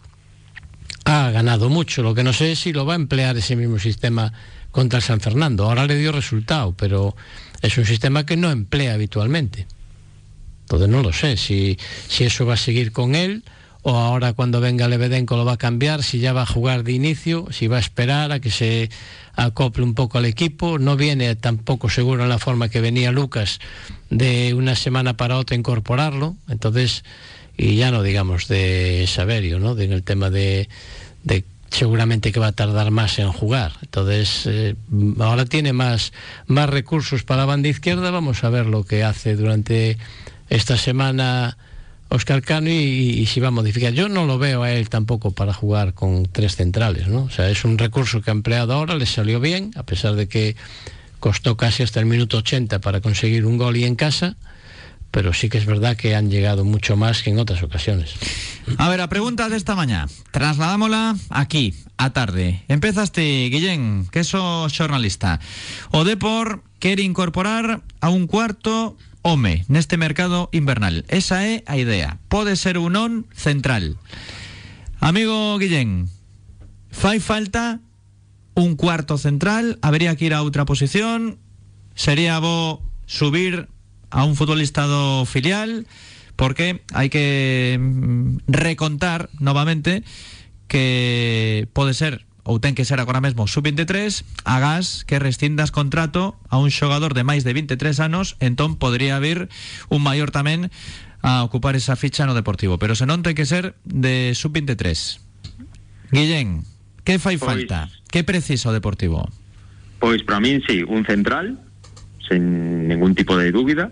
[1.04, 2.02] ha ganado mucho.
[2.02, 4.32] Lo que no sé es si lo va a emplear ese mismo sistema
[4.70, 5.64] contra el San Fernando.
[5.64, 7.14] Ahora le dio resultado, pero
[7.62, 9.66] es un sistema que no emplea habitualmente.
[10.62, 13.44] Entonces no lo sé si, si eso va a seguir con él
[13.86, 16.92] o ahora cuando venga Lebedenko lo va a cambiar, si ya va a jugar de
[16.92, 18.88] inicio, si va a esperar a que se
[19.34, 20.78] acople un poco al equipo.
[20.78, 23.60] No viene tampoco seguro en la forma que venía Lucas
[24.08, 26.34] de una semana para otra incorporarlo.
[26.48, 27.04] Entonces,
[27.56, 29.78] y ya no digamos de Saverio, ¿no?
[29.78, 30.68] En el tema de,
[31.22, 33.72] de seguramente que va a tardar más en jugar.
[33.82, 34.74] Entonces, eh,
[35.18, 36.12] ahora tiene más,
[36.46, 38.10] más recursos para la banda izquierda.
[38.10, 39.98] Vamos a ver lo que hace durante
[40.48, 41.56] esta semana
[42.08, 43.92] Oscar Cano y, y si va a modificar.
[43.92, 47.24] Yo no lo veo a él tampoco para jugar con tres centrales, ¿no?
[47.24, 50.28] O sea, es un recurso que ha empleado ahora, le salió bien, a pesar de
[50.28, 50.56] que
[51.18, 54.36] costó casi hasta el minuto 80 para conseguir un gol y en casa,
[55.14, 58.16] pero sí que es verdad que han llegado mucho más que en otras ocasiones.
[58.78, 62.64] A ver, a pregunta desta mañá Trasladámola aquí, a tarde.
[62.66, 65.38] Empezaste, Guillén, que sos xornalista
[65.94, 71.06] O Depor quere incorporar a un cuarto home neste mercado invernal.
[71.06, 72.18] Esa é a idea.
[72.26, 73.94] Pode ser un on central.
[74.98, 76.10] Amigo Guillén
[76.90, 77.78] Fai falta
[78.58, 81.38] un cuarto central Habería que ir a outra posición
[81.94, 83.70] Sería bo subir
[84.14, 85.90] a un futbolista do filial
[86.38, 90.06] porque hai que mm, recontar novamente
[90.70, 96.60] que pode ser ou ten que ser agora mesmo sub-23 agás que rescindas contrato a
[96.62, 99.48] un xogador de máis de 23 anos entón podría vir
[99.90, 100.68] un maior tamén
[101.24, 105.18] a ocupar esa ficha no Deportivo pero se non ten que ser de sub-23
[106.14, 106.62] Guillén,
[107.02, 107.90] que fai Pois- falta?
[108.12, 109.26] Que precisa o Deportivo?
[109.98, 111.58] Pois para min sí, un central
[112.28, 113.88] sen ningún tipo de dúbida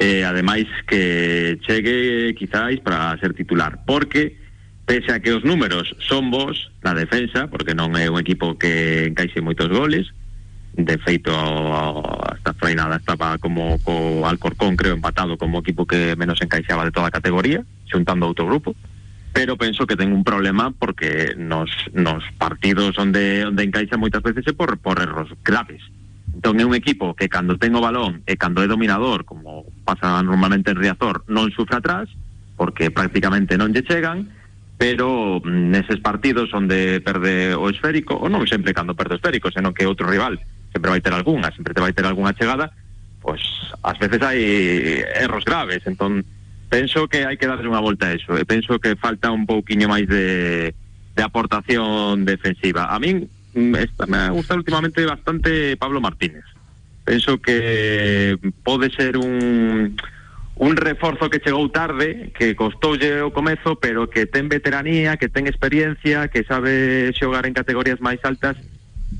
[0.00, 4.40] e ademais que chegue quizáis para ser titular porque
[4.88, 9.12] pese a que os números son vos na defensa porque non é un equipo que
[9.12, 10.08] encaixe moitos goles
[10.72, 16.88] de feito hasta Frainada estaba como co Alcorcón creo empatado como equipo que menos encaixaba
[16.88, 18.72] de toda a categoría xuntando outro grupo
[19.36, 24.48] pero penso que ten un problema porque nos, nos partidos onde onde encaixa moitas veces
[24.48, 25.84] é por, por erros graves
[26.40, 30.24] Entón é un equipo que cando ten o balón e cando é dominador, como pasa
[30.24, 32.08] normalmente en Riazor, non sufre atrás,
[32.56, 34.24] porque prácticamente non lle chegan,
[34.80, 39.52] pero mm, neses partidos onde perde o esférico, ou non sempre cando perde o esférico,
[39.52, 40.40] senón que outro rival
[40.72, 42.72] sempre vai ter algunha, sempre te vai ter algunha chegada,
[43.20, 43.44] pois
[43.84, 44.40] ás veces hai
[45.20, 46.24] erros graves, entón
[46.72, 49.92] penso que hai que darle unha volta a eso, e penso que falta un pouquiño
[49.92, 52.88] máis de, de aportación defensiva.
[52.88, 56.44] A min mm, me ha gustado últimamente bastante Pablo Martínez.
[57.04, 59.96] Penso que pode ser un
[60.60, 65.48] un reforzo que chegou tarde, que costoulle o comezo, pero que ten veteranía, que ten
[65.48, 68.60] experiencia, que sabe xogar en categorías máis altas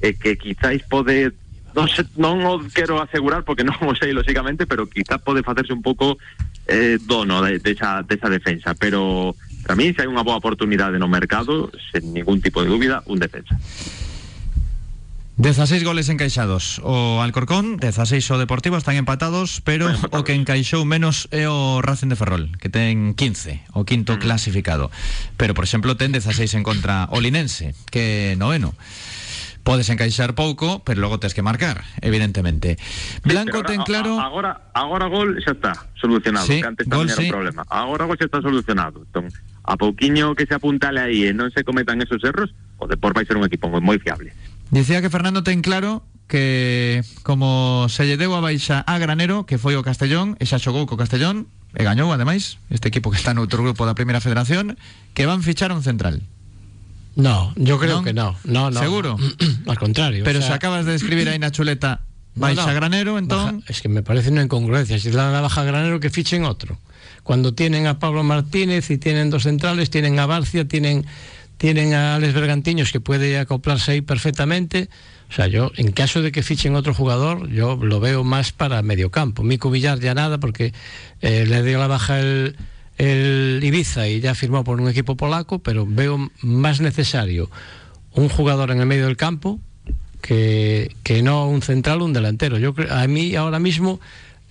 [0.05, 1.33] e que quizáis pode
[1.73, 5.73] non, se, non o quero asegurar porque non o sei lógicamente, pero quizá pode facerse
[5.73, 6.21] un pouco
[6.69, 9.33] eh, dono de, esa, de esa defensa, pero
[9.65, 13.17] para mí se hai unha boa oportunidade no mercado, sen ningún tipo de dúbida, un
[13.17, 13.57] defensa.
[15.41, 21.33] 16 goles encaixados O Alcorcón, 16 o Deportivo Están empatados, pero o que encaixou menos
[21.33, 24.93] É o Racing de Ferrol Que ten 15, o quinto clasificado
[25.41, 28.77] Pero, por exemplo, ten 16 en contra O Linense, que noveno
[29.65, 32.81] Podes encaixar pouco, pero logo tes que marcar, evidentemente.
[33.21, 34.17] Blanco ten claro...
[34.17, 37.29] Agora, agora gol xa está solucionado, Sí, que antes gol era sí.
[37.29, 37.69] problema.
[37.69, 39.05] Agora gol xa está solucionado.
[39.05, 39.29] Entón,
[39.69, 43.29] a pouquiño que se apuntale aí e non se cometan esos erros, o Depor vai
[43.29, 44.33] ser un equipo moi, moi fiable.
[44.71, 49.59] Dicía que Fernando ten claro que como se lle deu a baixa a Granero, que
[49.59, 53.35] foi o Castellón, e xa xogou co Castellón, e gañou, ademais, este equipo que está
[53.35, 54.79] no outro grupo da Primeira Federación,
[55.11, 56.23] que van fichar un central.
[57.19, 58.05] No, yo creo ¿No?
[58.07, 58.39] que no.
[58.47, 58.79] No, no.
[58.79, 59.19] ¿Seguro?
[59.67, 60.23] Al contrario.
[60.23, 62.07] Pero o sea, se acabas de escribir aí na chuleta
[62.39, 62.75] no, baixa no.
[62.79, 63.67] Granero, entón...
[63.67, 65.03] Baja- es que me parece una incongruencia.
[65.03, 66.79] Si dan a baja granero, que fichen otro.
[67.27, 71.05] Cuando tienen a Pablo Martínez y tienen dos centrales, tienen a Barcia, tienen,
[71.61, 74.89] tienen a Alex Bergantiños, que puede acoplarse ahí perfectamente.
[75.29, 78.81] O sea, yo, en caso de que fichen otro jugador, yo lo veo más para
[78.81, 79.43] mediocampo.
[79.43, 80.73] Mico Villar ya nada, porque
[81.21, 85.85] eh, le dio la baja el, Ibiza y ya firmó por un equipo polaco, pero
[85.87, 87.51] veo más necesario
[88.15, 89.61] un jugador en el medio del campo
[90.23, 92.57] que, que no un central o un delantero.
[92.57, 94.01] Yo a mí ahora mismo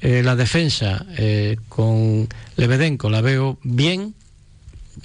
[0.02, 4.14] eh, la defensa eh, con Lebedenko la veo bien,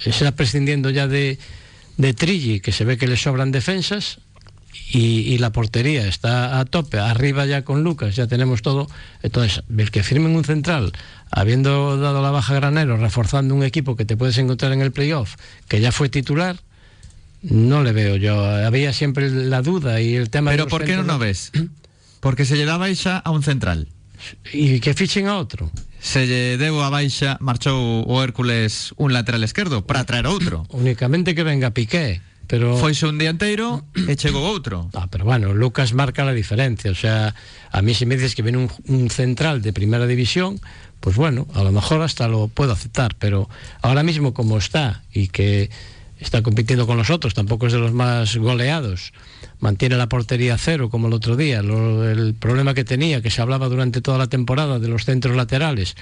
[0.05, 1.39] está prescindiendo ya de,
[1.97, 4.19] de Trilli, que se ve que le sobran defensas,
[4.91, 8.87] y, y la portería está a tope, arriba ya con Lucas, ya tenemos todo.
[9.23, 10.91] Entonces, el que firmen un central,
[11.31, 15.35] habiendo dado la baja granero, reforzando un equipo que te puedes encontrar en el playoff,
[15.67, 16.57] que ya fue titular,
[17.41, 18.43] no le veo yo.
[18.45, 21.39] Había siempre la duda y el tema de Pero por que non centros- o ves?
[22.19, 23.87] Porque se lle dá baixa a un central.
[24.51, 25.69] Y que fichen a otro.
[26.05, 30.61] Se lle deu a baixa, marchou o Hércules un lateral esquerdo para traer outro.
[30.69, 32.21] Únicamente que venga Piqué.
[32.45, 32.77] Pero...
[32.77, 34.85] Foise un dianteiro e chegou outro.
[34.93, 36.93] Ah, pero bueno, Lucas marca la diferencia.
[36.93, 37.33] O sea,
[37.73, 40.61] a mí si me dices que viene un, un central de primera división,
[41.01, 43.17] pues bueno, a lo mejor hasta lo puedo aceptar.
[43.17, 43.49] Pero
[43.81, 45.73] ahora mismo como está y que
[46.19, 49.13] está compitiendo con los otros, tampoco es de los más goleados,
[49.59, 51.59] mantiene la portería cero como el otro día.
[51.59, 55.95] El problema que tenía, que se hablaba durante toda la temporada de los centros laterales,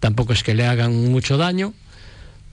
[0.00, 1.74] tampoco es que le hagan mucho daño.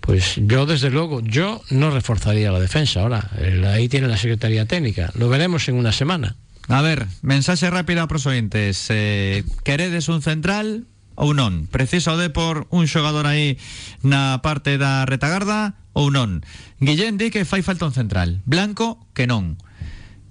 [0.01, 3.01] Pues yo, desde luego, yo no reforzaría la defensa.
[3.01, 3.30] Ahora,
[3.74, 5.11] ahí tiene la Secretaría Técnica.
[5.16, 6.36] Lo veremos en una semana.
[6.68, 10.86] A ver, mensaxe rápido pros ointes eh, Queredes un central
[11.16, 11.70] ou non?
[11.70, 13.57] Precisa o Depor un xogador aí
[14.01, 16.41] na parte da retagarda ou non?
[16.82, 18.41] Guillén di que fai falta un central.
[18.45, 19.61] Blanco, que non.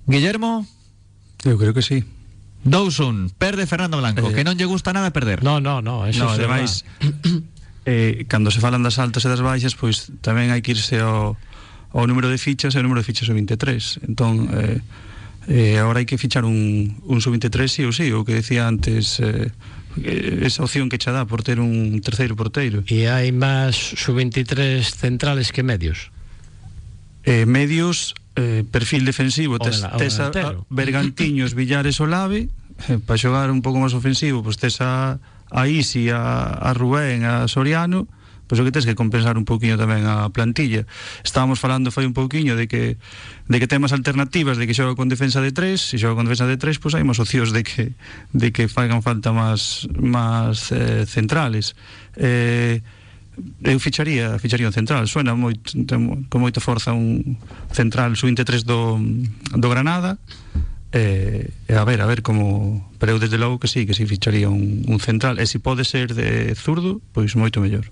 [0.06, 0.66] Guillermo?
[1.46, 2.02] Eu creo que sí.
[2.64, 5.42] 2-1, perde Fernando Blanco, eh, que non lle gusta nada perder.
[5.42, 6.86] No, no, no, eso no, ademais,
[7.86, 11.34] eh, cando se falan das altas e das baixas, pois tamén hai que irse ao,
[11.90, 14.06] ao número de fichas e o número de fichas o 23.
[14.06, 14.78] Entón, eh,
[15.50, 19.18] eh, agora hai que fichar un, un sub-23 sí ou sí, o que decía antes...
[19.18, 19.50] Eh,
[20.00, 22.80] Eh, esa opción que che dá por ter un terceiro porteiro.
[22.88, 26.08] E hai máis sub-23 centrales que medios?
[27.28, 32.48] Eh, medios, eh, perfil defensivo, tes, la, tes a, a Bergantiños, Villares, Olave,
[32.88, 35.20] eh, para xogar un pouco máis ofensivo, pois tes a,
[35.52, 38.21] a Isi, a, a Rubén, a Soriano, e
[38.52, 40.84] pois o que tens que compensar un pouquiño tamén a plantilla.
[41.24, 43.00] Estábamos falando foi un pouquiño de que
[43.48, 46.44] de que temas alternativas, de que xoga con defensa de 3, se xoga con defensa
[46.44, 47.96] de 3, pois hai máis ocios de que
[48.36, 51.72] de que fagan falta máis máis eh, centrales.
[52.20, 52.84] Eh,
[53.64, 57.40] eu ficharía, ficharía un central, suena moito ten, con moita forza un
[57.72, 59.00] central sub-23 do
[59.56, 60.20] do Granada.
[60.92, 64.04] Eh, eh, a ver, a ver como pero eu desde logo que sí, que si
[64.04, 67.88] sí ficharía un, un central e se si pode ser de zurdo, pois moito mellor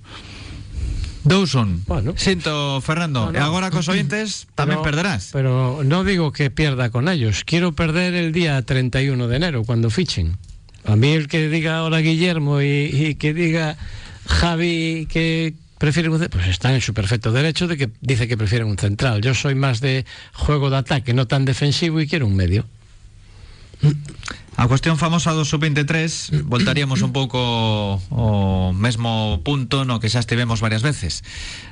[1.25, 2.15] 2-1 Bueno.
[2.17, 3.39] Sinto, Fernando No, no.
[3.39, 7.45] E agora cos ointes tamén Pero- perderás Pero no digo que pierda con ellos.
[7.45, 10.37] Quiero perder el día 31 de enero, cuando fichen.
[10.89, 13.77] A mí el que diga ahora Guillermo y, y que diga
[14.27, 18.69] Javi que prefieren un pues están en su perfecto derecho de que dice que prefieren
[18.69, 19.21] un central.
[19.21, 22.65] Yo soy más de juego de ataque, no tan defensivo y quiero un medio.
[24.61, 30.61] A cuestión famosa do sub-23 Voltaríamos un pouco o mesmo punto no que xa estivemos
[30.61, 31.25] varias veces.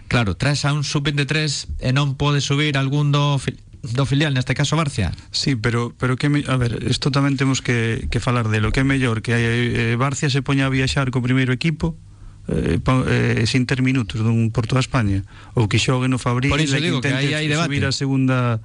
[0.08, 3.36] Claro, traes a un sub-23 e non pode subir algún do,
[3.84, 7.60] do filial, neste caso Barcia Sí, pero pero que me, a ver, isto tamén temos
[7.60, 11.12] que, que falar de lo que é mellor que eh, Barcia se poña a viaxar
[11.12, 11.92] co primeiro equipo
[12.48, 16.64] eh, eh, sin ter minutos dun por toda España ou que xogue no Fabril Por
[16.64, 17.68] iso e que digo que intente aí hai debate.
[17.68, 18.64] subir a segunda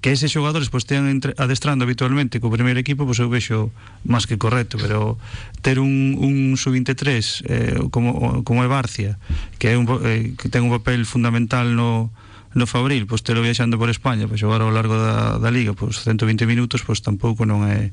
[0.00, 3.72] que eses xogadores pois tean entre, adestrando habitualmente co primeiro equipo, pois eu vexo
[4.04, 5.16] máis que correcto, pero
[5.64, 6.98] ter un, un sub-23
[7.46, 9.16] eh, como, como é Barcia,
[9.56, 12.12] que, é un, eh, que ten un papel fundamental no,
[12.52, 16.00] no Fabril, pois telo viaxando por España para xogar ao largo da, da Liga, pois
[16.04, 17.92] 120 minutos, pois tampouco non é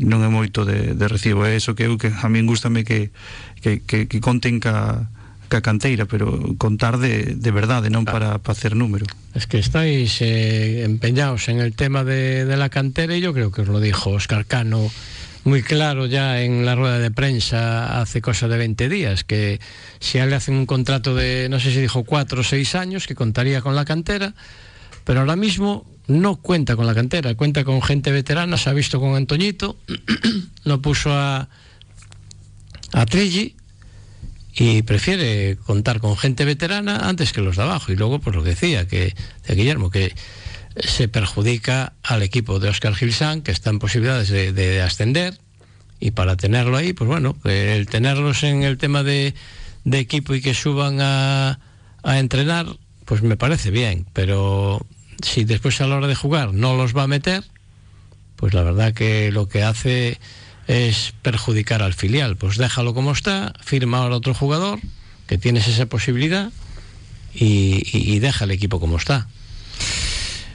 [0.00, 1.46] non é moito de, de recibo.
[1.46, 3.14] É iso que eu que a min gustame que,
[3.62, 5.06] que, que, que conten ca,
[5.54, 9.06] ca canteira, pero contar de, de verdade, non para, para hacer número.
[9.38, 13.54] Es que estáis eh, empeñados en el tema de, de la cantera y yo creo
[13.54, 14.90] que os lo dijo Oscar Cano
[15.44, 19.60] muy claro ya en la rueda de prensa hace cosa de 20 días, que
[20.00, 22.74] si a él le hacen un contrato de, no sé si dijo cuatro o seis
[22.74, 24.34] años, que contaría con la cantera,
[25.04, 28.98] pero ahora mismo no cuenta con la cantera, cuenta con gente veterana, se ha visto
[28.98, 29.76] con Antoñito,
[30.64, 31.48] lo puso a,
[32.92, 33.54] a Trilli
[34.56, 37.92] y prefiere contar con gente veterana antes que los de abajo.
[37.92, 39.14] Y luego, pues lo que decía, que
[39.46, 40.14] de Guillermo, que
[40.76, 45.38] se perjudica al equipo de Oscar Gilsán, que está en posibilidades de, de ascender,
[46.00, 49.34] y para tenerlo ahí, pues bueno, el tenerlos en el tema de,
[49.84, 51.60] de equipo y que suban a,
[52.02, 52.66] a, entrenar,
[53.04, 54.84] pues me parece bien, pero
[55.22, 57.44] si después a la hora de jugar no los va a meter,
[58.36, 60.18] pues la verdad que lo que hace
[60.66, 64.80] es perjudicar al filial, pues déjalo como está, firma ahora otro jugador,
[65.26, 66.52] que tienes esa posibilidad,
[67.34, 69.26] y, y, y deja el equipo como está.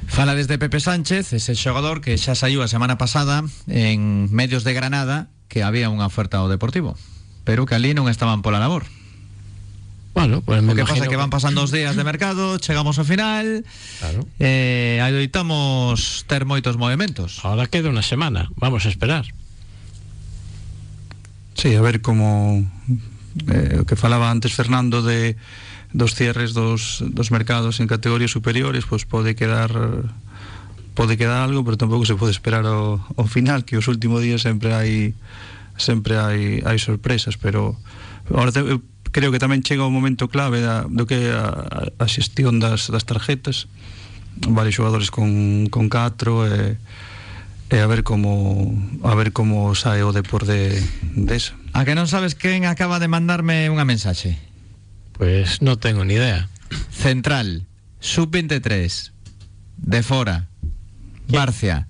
[0.08, 4.74] Fala desde Pepe Sánchez, ese xogador que xa saiu a semana pasada en medios de
[4.74, 6.98] Granada que había unha oferta ao Deportivo,
[7.46, 8.90] pero que ali non estaban pola labor.
[10.18, 12.98] Bueno, pues me o que pasa imagino que van pasando os días de mercado, chegamos
[12.98, 13.62] ao final,
[14.02, 14.26] Claro.
[14.42, 17.46] eh, adoitamos ter moitos movimentos.
[17.46, 19.30] Ahora queda una semana, vamos a esperar.
[21.60, 22.64] Sí, a ver como
[23.52, 25.36] eh, o que falaba antes Fernando de
[25.92, 29.76] dos cierres dos, dos mercados en categorías superiores, pois pues pode quedar
[30.96, 34.48] pode quedar algo, pero tampouco se pode esperar ao, ao final, que os últimos días
[34.48, 35.12] sempre hai
[35.76, 37.76] sempre hai, hai sorpresas, pero
[38.32, 38.64] ahora te,
[39.12, 43.04] creo que tamén chega o momento clave da, do que a, a xestión das, das
[43.04, 43.68] tarjetas,
[44.48, 47.09] varios xogadores con, con catro e eh,
[47.70, 48.74] e a ver como
[49.06, 50.82] a ver como sae o Depor de,
[51.16, 51.54] de eso.
[51.74, 54.38] A que non sabes quen acaba de mandarme unha mensaxe?
[55.14, 56.50] Pues no tengo ni idea.
[56.90, 57.66] Central,
[58.00, 59.12] sub-23,
[59.78, 60.50] de fora,
[61.28, 61.88] Barcia.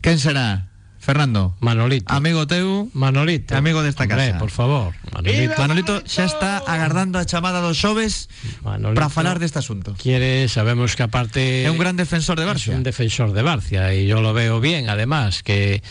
[0.00, 0.69] Quen será?
[1.00, 2.12] Fernando, Manolito.
[2.12, 3.56] amigo teu, Manolito.
[3.56, 4.38] Amigo desta Hombre, casa.
[4.38, 4.92] por favor.
[5.12, 5.54] Manolito.
[5.56, 8.28] Manolito xa está agardando a chamada dos xoves
[8.62, 9.96] para falar deste asunto.
[9.96, 11.64] Quiere, sabemos que aparte...
[11.64, 12.76] É un gran defensor de Barcia.
[12.76, 15.82] un defensor de Barcia y yo lo veo bien, además, que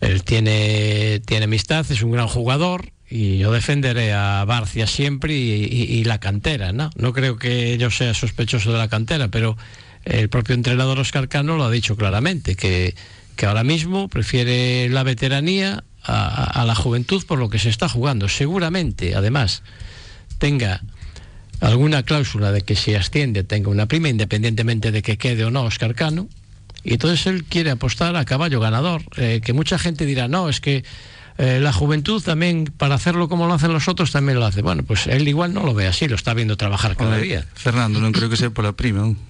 [0.00, 5.68] él tiene, tiene amistad, es un gran jugador y yo defenderé a Barcia siempre y,
[5.68, 6.88] y- y la cantera, ¿no?
[6.96, 9.58] No creo que yo sea sospechoso de la cantera, pero
[10.04, 12.94] el propio entrenador Oscar Cano lo ha dicho claramente, que,
[13.40, 18.28] que ahora mismo prefiere la veteranía a, la juventud por lo que se está jugando.
[18.28, 19.62] Seguramente, además,
[20.36, 20.82] tenga
[21.60, 25.62] alguna cláusula de que si asciende tenga una prima, independientemente de que quede o no
[25.62, 26.28] Oscar Cano.
[26.84, 29.04] Y entonces él quiere apostar a caballo ganador.
[29.16, 30.84] Eh, que mucha gente dirá, no, es que
[31.38, 34.60] eh, la juventud también, para hacerlo como lo hacen los otros, también lo hace.
[34.60, 37.46] Bueno, pues él igual no lo ve así, lo está viendo trabajar cada día.
[37.54, 39.00] Fernando, non creo que sea pola prima.
[39.00, 39.29] non?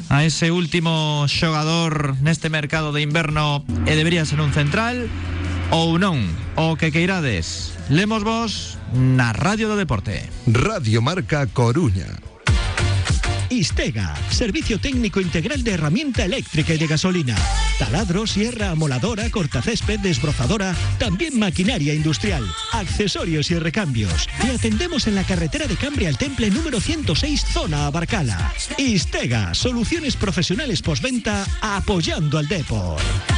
[0.09, 5.11] a ese último xogador neste mercado de inverno e debería ser un central
[5.71, 6.25] ou non,
[6.57, 7.77] o que queirades.
[7.93, 10.25] Lemos vos na Radio do Deporte.
[10.49, 12.09] Radio Marca Coruña.
[13.51, 17.37] Istega, servicio técnico integral de herramienta eléctrica y de gasolina.
[17.79, 24.29] Taladro, sierra, amoladora, cortacésped, desbrozadora, también maquinaria industrial, accesorios y recambios.
[24.41, 28.53] Te atendemos en la carretera de Cambria al Temple número 106, zona Abarcala.
[28.77, 33.38] Istega, soluciones profesionales postventa apoyando al deporte.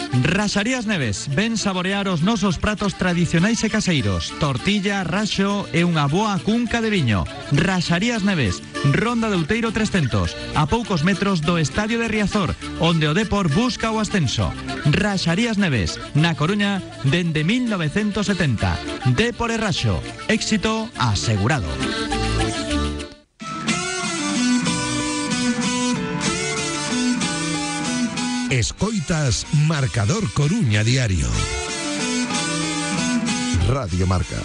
[0.11, 4.35] Raxarías Neves, ven saborear os nosos pratos tradicionais e caseiros.
[4.43, 7.23] Tortilla, raxo e unha boa cunca de viño.
[7.55, 8.59] Raxarías Neves,
[8.91, 12.51] Ronda de Outeiro 300, a poucos metros do Estadio de Riazor,
[12.83, 14.51] onde o Depor busca o ascenso.
[14.91, 19.15] Raxarías Neves, na Coruña, dende 1970.
[19.15, 21.71] Depor e Raxo, éxito asegurado.
[28.51, 31.29] Escoitas Marcador Coruña Diario.
[33.69, 34.35] Radio Marca.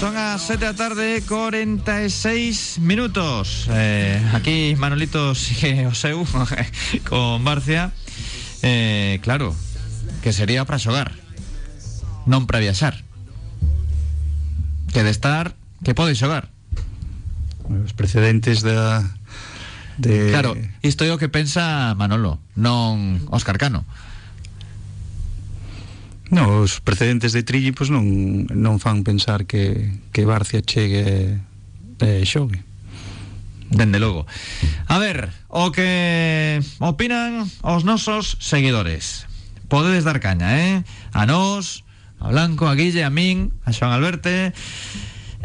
[0.00, 6.26] Son a 7 da tarde 46 minutos eh, Aquí Manolito sigue o seu
[7.08, 7.92] Con Barcia
[8.62, 9.69] eh, Claro
[10.22, 11.12] Que sería para xogar
[12.28, 13.00] Non para viaxar
[14.92, 16.48] Que de estar Que pode xogar
[17.66, 19.04] Os precedentes da
[20.00, 23.84] de Claro, isto é o que pensa Manolo Non Óscar Cano
[26.30, 31.42] No, os precedentes de Trilli pois non non fan pensar que que Barcia chegue
[32.00, 32.62] e xogue.
[33.70, 34.26] Dende logo.
[34.86, 39.29] A ver, o que opinan os nosos seguidores.
[39.70, 40.82] Podedes dar caña, eh?
[41.14, 41.86] A nós,
[42.18, 44.50] a Blanco, a Guille, a min, a Xoan Alberte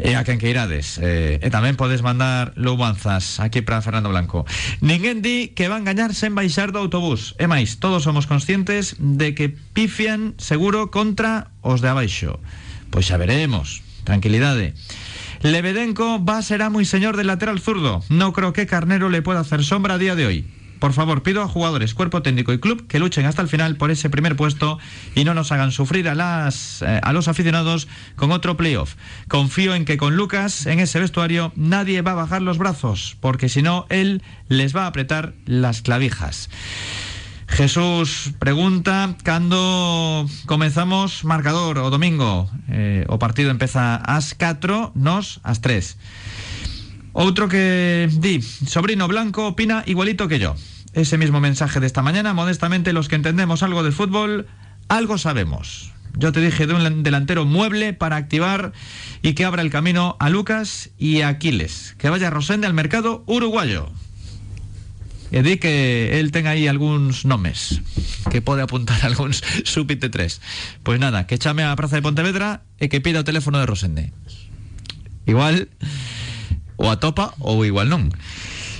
[0.02, 0.98] e a quen que irades.
[0.98, 4.42] Eh, e tamén podes mandar loubanzas aquí para Fernando Blanco.
[4.82, 7.38] Ninguén di que van gañar sen baixar do autobús.
[7.38, 7.46] E
[7.78, 12.42] todos somos conscientes de que pifian seguro contra os de abaixo.
[12.90, 13.86] Pois xa veremos.
[14.02, 14.74] Tranquilidade.
[15.46, 18.02] Lebedenko va será muy señor del lateral zurdo.
[18.10, 20.38] No creo que Carnero le pueda hacer sombra a día de hoy.
[20.78, 23.90] Por favor, pido a jugadores, cuerpo técnico y club que luchen hasta el final por
[23.90, 24.78] ese primer puesto
[25.14, 28.94] y no nos hagan sufrir a, las, eh, a los aficionados con otro playoff.
[29.28, 33.48] Confío en que con Lucas en ese vestuario nadie va a bajar los brazos, porque
[33.48, 36.50] si no, él les va a apretar las clavijas.
[37.48, 45.60] Jesús pregunta cando comenzamos marcador o domingo eh, o partido empeza ás 4 nos ás
[45.62, 45.96] 3
[47.16, 50.52] Outro que di Sobrino Blanco opina igualito que yo.
[50.92, 54.46] Ese mismo mensaje de esta mañana Modestamente los que entendemos algo del fútbol
[54.88, 55.92] Algo sabemos.
[56.14, 58.72] Yo te dije de un delantero mueble para activar
[59.22, 61.94] Y que abra el camino a Lucas y a Aquiles.
[61.96, 63.90] Que vaya Rosende al mercado uruguayo.
[65.32, 67.82] E di que el ten aí algúns nomes
[68.30, 72.86] Que pode apuntar algúns Súpite 3 Pois nada, que chame á Praza de Pontevedra E
[72.86, 74.14] que pida o teléfono de Rosende.
[75.26, 75.66] Igual
[76.76, 78.12] O atopa ou igual non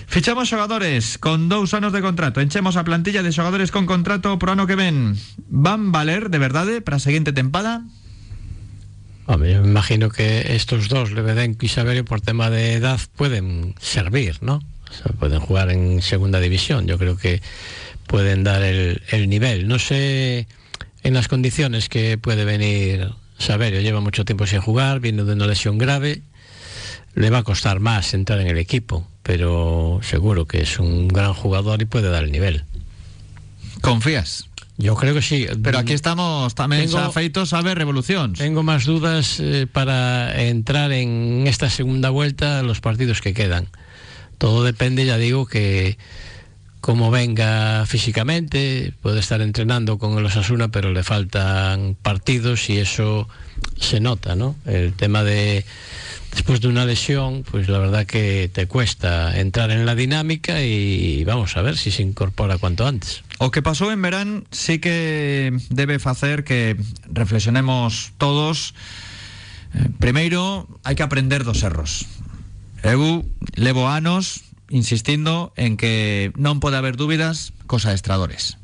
[0.07, 4.55] Fichamos xogadores con dous anos de contrato Enchemos a plantilla de xogadores con contrato Pro
[4.55, 5.19] ano que ven
[5.49, 7.85] Van valer de verdade para a seguinte tempada?
[9.27, 13.75] Hombre, yo me imagino que estos dos, Lebedenko y Saverio, por tema de edad, pueden
[13.81, 14.63] servir, ¿no?
[14.89, 16.87] O sea, pueden jugar en segunda división.
[16.87, 17.43] Yo creo que
[18.07, 19.67] pueden dar el, el nivel.
[19.67, 20.47] No sé
[21.03, 23.81] en las condiciones que puede venir Saverio.
[23.81, 26.23] Lleva mucho tiempo sin jugar, viene de una lesión grave.
[27.17, 31.35] Le va a costar más entrar en el equipo, pero seguro que es un gran
[31.35, 32.65] jugador y puede dar el nivel.
[33.81, 34.49] Confías?
[34.79, 35.47] Yo creo que sí.
[35.63, 36.55] Pero aquí estamos
[37.15, 42.81] feitos a ver revolucións Tengo más dudas eh, para entrar en esta segunda vuelta los
[42.81, 43.69] partidos que quedan.
[44.37, 45.97] Todo depende, ya digo, que
[46.87, 53.29] como venga físicamente, puede estar entrenando con el Osasuna, pero le faltan partidos y eso
[53.81, 54.55] se nota, ¿no?
[54.67, 55.65] El tema de
[56.37, 61.25] después de una lesión, pues la verdad que te cuesta entrar en la dinámica y
[61.25, 63.25] vamos a ver si se incorpora cuanto antes.
[63.39, 66.77] O que pasou en verán sí que debe facer que
[67.09, 68.77] reflexionemos todos
[69.73, 72.05] eh, Primeiro, hai que aprender dos erros
[72.85, 73.25] Eu
[73.57, 78.61] levo anos insistindo en que non pode haber dúbidas cos adestradores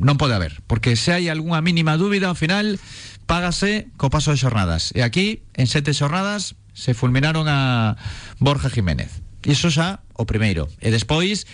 [0.00, 2.80] non pode haber, porque se hai algunha mínima dúbida ao final
[3.28, 4.90] págase co paso de xornadas.
[4.96, 7.96] E aquí, en sete xornadas, se fulminaron a
[8.38, 9.22] Borja Jiménez.
[9.44, 10.68] Iso xa o primeiro.
[10.84, 11.48] E despois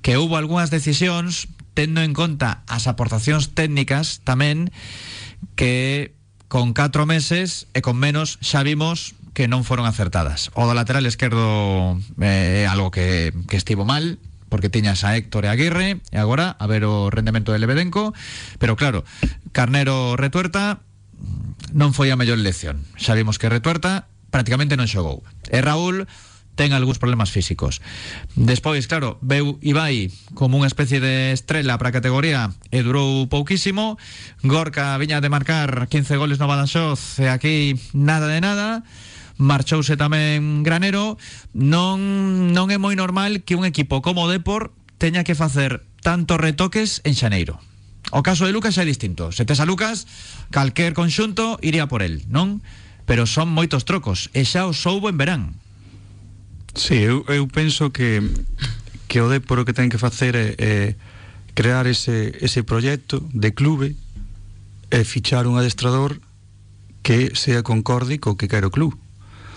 [0.00, 4.72] que houve algunhas decisións tendo en conta as aportacións técnicas tamén
[5.54, 6.16] que
[6.50, 10.50] con 4 meses e con menos xa vimos que non foron acertadas.
[10.58, 14.18] O do lateral esquerdo é eh, algo que, que estivo mal,
[14.50, 18.12] porque tiñas a Héctor e a Aguirre e agora a ver o rendemento de Lebedenco
[18.58, 19.06] pero claro,
[19.54, 20.82] Carnero Retuerta
[21.70, 25.26] non foi a mellor elección xa vimos que Retuerta prácticamente non xogou.
[25.50, 26.06] E Raúl
[26.60, 27.80] ten algúns problemas físicos.
[28.36, 33.96] Despois, claro, veu Ibai como unha especie de estrela para categoría e durou pouquísimo.
[34.44, 38.84] Gorka viña de marcar 15 goles no Badaxoz e aquí nada de nada.
[39.40, 41.16] Marchouse tamén Granero.
[41.56, 47.00] Non, non é moi normal que un equipo como Depor teña que facer tantos retoques
[47.08, 47.56] en xaneiro.
[48.12, 49.32] O caso de Lucas é distinto.
[49.32, 50.04] Se tes a Lucas,
[50.52, 52.60] calquer conxunto iría por el, non?
[53.10, 55.42] Pero son moitos trocos e xa o soubo en verán
[56.78, 58.22] Sí, eu, eu penso que
[59.10, 60.94] que o Depor o que ten que facer é, é
[61.58, 63.98] crear ese, ese proxecto de clube
[64.94, 66.22] e fichar un adestrador
[67.02, 68.94] que sea concorde co que quero club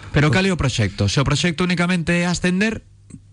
[0.10, 1.06] Pero cal é o proxecto?
[1.06, 2.82] Se o proxecto únicamente é ascender,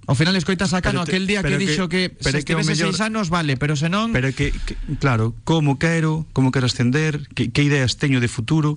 [0.04, 2.44] ao final escoitas a Cano Pero te- aquel día que que- dixo que pero se
[2.44, 4.12] estivese mellor- seis anos, vale, pero se non...
[4.12, 8.76] Pero que, que claro, como quero, como quero ascender, que, que ideas teño de futuro.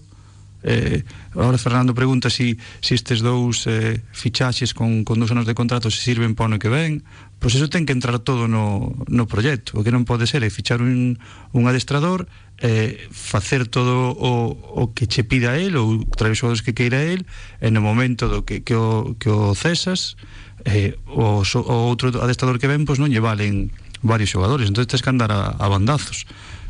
[0.63, 1.03] Eh,
[1.35, 5.91] ahora Fernando pregunta si, si estes dous eh, fichaxes con, con dous anos de contrato
[5.91, 7.03] se sirven para o ano que ven.
[7.43, 9.75] Pois eso ten que entrar todo no, no proxecto.
[9.75, 11.19] O que non pode ser é fichar un,
[11.51, 12.31] un adestrador
[12.63, 17.27] eh, facer todo o, o que che pida el ou traer os que queira el
[17.59, 20.15] en o momento do que, que, o, que o cesas
[20.63, 24.71] eh, o, o outro adestrador que ven pois non lle valen varios xogadores.
[24.71, 26.23] Entón tens que andar a, a bandazos.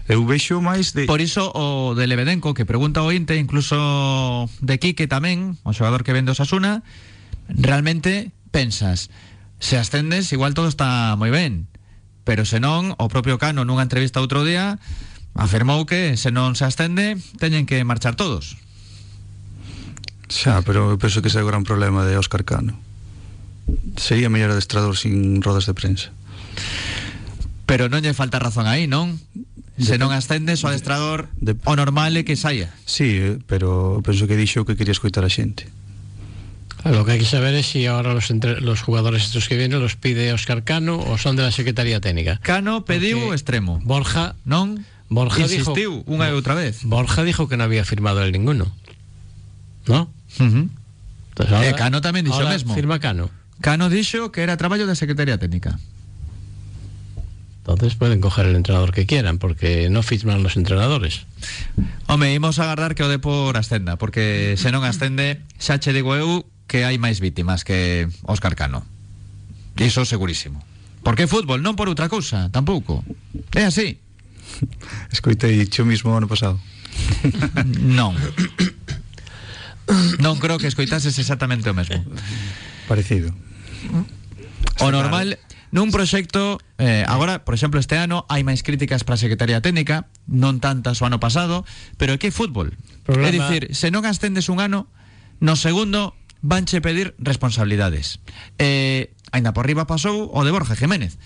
[0.07, 5.71] De Por iso o de Lebedenco que pregunta o Inte, incluso de Quique tamén, o
[5.71, 6.83] xogador que vende o Sasuna,
[7.47, 9.07] realmente pensas,
[9.63, 11.71] se ascendes igual todo está moi ben,
[12.27, 14.75] pero se non, o propio Cano nunha entrevista outro día
[15.39, 18.59] afirmou que se non se ascende teñen que marchar todos.
[20.27, 22.75] Xa, pero eu penso que ese é o gran problema de Óscar Cano.
[23.95, 26.11] Sería mellor adestrador sin rodas de prensa.
[27.63, 29.15] Pero non lle falta razón aí, non?
[29.79, 32.69] Se non ascendes o adestrador, de- o normal é que saia.
[32.85, 35.65] Sí, pero penso que dixo que quería escoitar a xente.
[36.85, 39.79] Lo que hay que saber es si ahora los, entre- los jugadores estos que vienen
[39.79, 42.37] los pide Oscar Cano o son de la Secretaría Técnica.
[42.43, 44.83] Cano pediu Porque o extremo, Borja, non?
[45.09, 46.83] Borja Insistiu dijo, unha e outra vez.
[46.83, 48.69] Borja dijo que no había firmado él ninguno.
[49.87, 50.11] ¿No?
[50.37, 50.65] Uh -huh.
[51.33, 52.75] Entonces Cano tamén dixo o mesmo.
[52.75, 53.31] Firma Cano.
[53.63, 55.79] Cano dixo que era traballo da Secretaría Técnica.
[57.65, 61.25] Entonces pueden coger el entrenador que quieran porque no firman los entrenadores.
[62.07, 66.43] Home, imos agardar que o Depor ascenda, porque se non ascende, xa che digo eu
[66.67, 68.83] que hai máis vítimas que Óscar Cano.
[69.79, 70.59] Iso segurísimo.
[71.07, 72.99] Porque é fútbol, non por outra cousa, tampouco.
[73.55, 73.95] É así.
[75.15, 76.59] Escoitei xo mismo ano pasado.
[77.79, 78.11] Non.
[80.19, 82.03] Non creo que escoitases exactamente o mesmo.
[82.91, 83.31] Parecido.
[84.83, 85.39] O normal
[85.73, 90.05] nun proxecto eh, agora, por exemplo, este ano hai máis críticas para a Secretaría Técnica,
[90.29, 91.65] non tantas o ano pasado,
[91.97, 92.77] pero que é fútbol.
[93.01, 94.85] Programa- É dicir, se non ascendes un ano,
[95.41, 96.13] no segundo
[96.45, 98.21] vanche pedir responsabilidades.
[98.61, 101.17] Eh, aínda por riba pasou o de Borja Jiménez.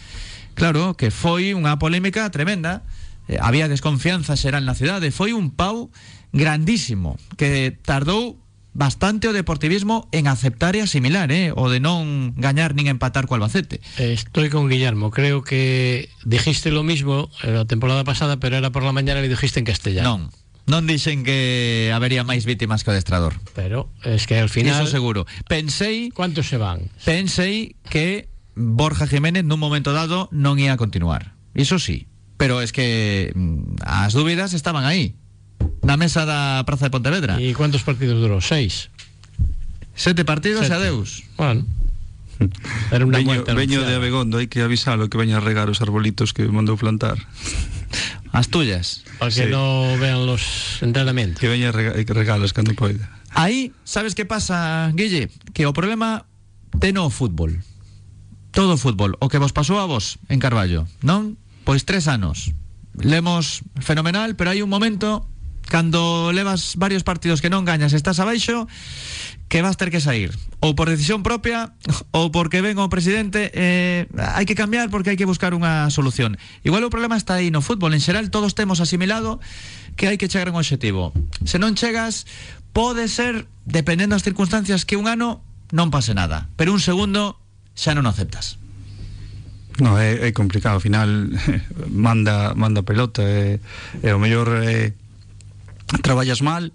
[0.55, 2.87] Claro, que foi unha polémica tremenda.
[3.27, 5.91] Eh, había desconfianza xeral na cidade, foi un pau
[6.31, 8.39] grandísimo que tardou
[8.73, 13.35] bastante o deportivismo en aceptar e asimilar, eh, o de non gañar nin empatar co
[13.35, 13.81] Albacete.
[13.97, 15.09] Estoy con Guillermo.
[15.09, 19.27] Creo que dijiste lo mismo en la temporada pasada, pero era por la mañana y
[19.27, 20.05] dijiste en castellano.
[20.05, 20.21] Non,
[20.67, 23.39] non dixen que habería máis vítimas que o adestrador.
[23.55, 24.83] Pero es que al final.
[24.83, 25.25] Iso seguro.
[25.47, 26.91] Pensei, ¿Cuántos se van?
[27.07, 31.33] pensei que Borja Jiménez nun momento dado non ia continuar.
[31.57, 32.05] Iso sí.
[32.37, 35.17] Pero es que mm, as dúbidas estaban aí.
[35.87, 37.39] na mesa da Praza de Pontevedra.
[37.39, 38.43] E quantos partidos durou?
[38.43, 38.91] Seis?
[39.95, 40.75] Sete partidos Sete.
[40.75, 41.23] e adeus.
[41.39, 41.63] Bueno.
[42.91, 46.35] Era una veño, veño de Abegondo, hai que avisalo que veña a regar os arbolitos
[46.35, 47.15] que mandou plantar.
[48.35, 49.07] As tuyas.
[49.15, 49.49] Para que sí.
[49.49, 50.43] non vean los
[50.83, 51.39] entrenamientos.
[51.39, 53.07] Que veña rega regalos cando poida.
[53.31, 55.31] Aí, sabes que pasa, Guille?
[55.55, 56.27] Que o problema
[56.83, 57.63] ten o fútbol.
[58.51, 59.15] Todo o fútbol.
[59.23, 61.39] O que vos pasou a vos en Carballo, non?
[61.63, 62.51] Pois tres anos.
[62.99, 65.25] Lemos fenomenal, pero hai un momento
[65.67, 68.65] cando levas varios partidos que non gañas, estás abaixo,
[69.47, 70.31] que vas ter que sair.
[70.59, 71.75] Ou por decisión propia
[72.11, 76.35] ou porque ven o presidente eh, hai que cambiar porque hai que buscar unha solución.
[76.65, 77.93] Igual o problema está aí no fútbol.
[77.93, 79.39] En xeral todos temos asimilado
[79.97, 81.11] que hai que chegar a un objetivo
[81.43, 82.29] se non chegas
[82.71, 85.43] pode ser dependendo das circunstancias que un ano
[85.73, 87.41] non pase nada pero un segundo
[87.73, 88.61] xa non o aceptas.
[89.77, 91.09] No, é, é complicado, ao final
[91.89, 93.61] manda manda pelota e,
[94.01, 94.93] e o mellor é,
[96.03, 96.71] traballas mal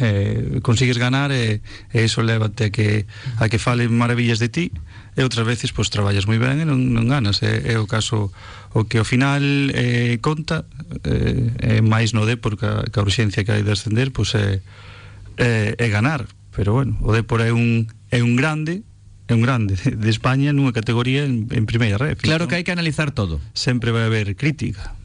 [0.00, 1.60] eh, consigues ganar e,
[1.92, 3.06] e iso levate a que,
[3.38, 4.66] a que falen maravillas de ti
[5.14, 7.44] e outras veces pois traballas moi ben e non, non ganas.
[7.44, 8.32] É, é o caso
[8.72, 10.64] o que ao final eh, conta
[11.04, 14.32] eh, é máis no de que a, que a urxencia que hai de ascender pois
[14.34, 14.64] é,
[15.36, 16.26] é, é ganar.
[16.54, 18.82] Pero bueno, o Depor é un, é un grande
[19.26, 22.48] é un grande de España nunha categoría en, en primeira red Claro ¿no?
[22.48, 23.40] que hai que analizar todo.
[23.52, 24.96] Sempre vai haber crítica.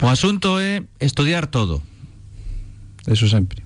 [0.00, 1.80] O asunto é estudiar todo.
[3.06, 3.62] Eso sempre.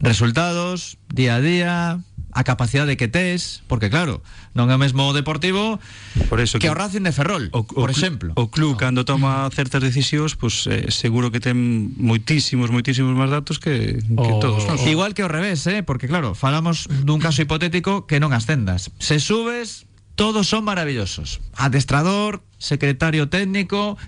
[0.00, 1.98] Resultados, día a día,
[2.34, 4.18] a capacidade que tes, porque claro,
[4.58, 5.78] non é o mesmo o Deportivo
[6.26, 8.34] por eso que, que o Racing de Ferrol, o, por o, exemplo.
[8.34, 13.62] O club cando toma certas decisións, pues, eh, seguro que ten moitísimos, moitísimos máis datos
[13.62, 14.66] que, que o, todos.
[14.66, 14.74] ¿no?
[14.82, 15.86] Igual que ao revés, eh?
[15.86, 18.90] porque claro, falamos dun caso hipotético que non ascendas.
[18.98, 19.86] Se subes,
[20.18, 21.38] todos son maravillosos.
[21.54, 23.98] Adestrador, secretario técnico,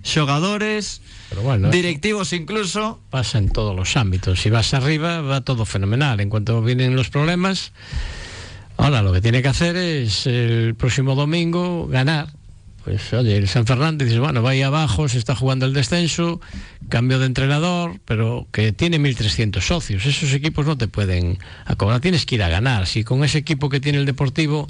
[1.42, 3.00] bueno, directivos incluso.
[3.10, 4.40] Pasa en todos los ámbitos.
[4.40, 6.20] Si vas arriba, va todo fenomenal.
[6.20, 7.72] En cuanto vienen los problemas,
[8.76, 12.28] ahora lo que tiene que hacer es el próximo domingo ganar.
[12.84, 16.40] Pues oye, el San Fernando dice, bueno, va ahí abajo, se está jugando el descenso,
[16.88, 20.06] cambio de entrenador, pero que tiene 1.300 socios.
[20.06, 22.86] Esos equipos no te pueden acobrar, tienes que ir a ganar.
[22.86, 24.68] Si con ese equipo que tiene el Deportivo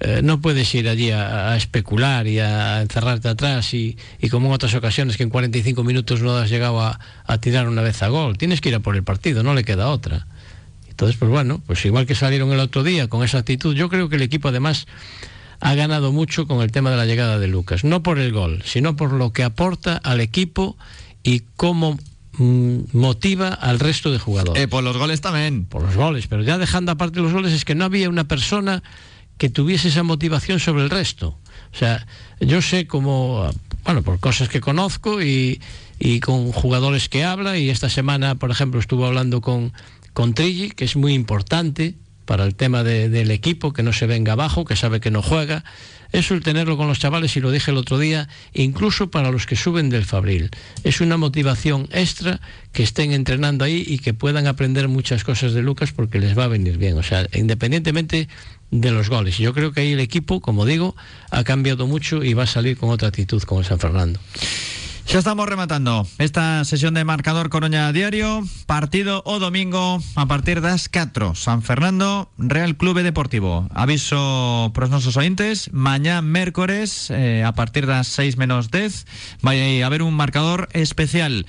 [0.00, 4.48] eh, no puedes ir allí a, a, especular y a encerrarte atrás y, y, como
[4.48, 8.02] en otras ocasiones que en 45 minutos no has llegado a, a, tirar una vez
[8.02, 8.38] a gol.
[8.38, 10.26] Tienes que ir a por el partido, no le queda otra.
[10.88, 14.08] Entonces, pues bueno, pues igual que salieron el otro día con esa actitud, yo creo
[14.08, 14.86] que el equipo además
[15.62, 18.62] ha ganado mucho con el tema de la llegada de Lucas, no por el gol,
[18.64, 20.76] sino por lo que aporta al equipo
[21.22, 21.98] y cómo
[22.32, 24.60] mmm, motiva al resto de jugadores.
[24.60, 25.64] Eh, por los goles también.
[25.64, 28.82] Por los goles, pero ya dejando aparte los goles es que no había una persona
[29.42, 31.36] que tuviese esa motivación sobre el resto.
[31.72, 32.06] O sea,
[32.38, 33.50] yo sé cómo,
[33.84, 35.60] bueno, por cosas que conozco y,
[35.98, 39.72] y, con jugadores que habla, y esta semana, por ejemplo, estuvo hablando con,
[40.12, 44.06] con Trilli, que es muy importante para el tema de, del equipo, que no se
[44.06, 45.64] venga abajo, que sabe que no juega.
[46.12, 49.46] Eso el tenerlo con los chavales, y lo dije el otro día, incluso para los
[49.46, 50.50] que suben del Fabril.
[50.84, 52.40] Es una motivación extra
[52.72, 56.44] que estén entrenando ahí y que puedan aprender muchas cosas de Lucas porque les va
[56.44, 56.98] a venir bien.
[56.98, 58.28] O sea, independientemente
[58.70, 59.38] de los goles.
[59.38, 60.96] Yo creo que ahí el equipo, como digo,
[61.30, 64.18] ha cambiado mucho y va a salir con otra actitud como San Fernando.
[65.06, 68.42] Ya estamos rematando esta sesión de marcador Coruña Diario.
[68.66, 71.34] Partido o domingo a partir das 4.
[71.34, 73.68] San Fernando, Real Clube Deportivo.
[73.74, 75.68] Aviso pros nosos ointes.
[75.72, 79.04] Mañá mércores, eh, a partir das 6 menos 10,
[79.42, 81.44] vai a haber un marcador especial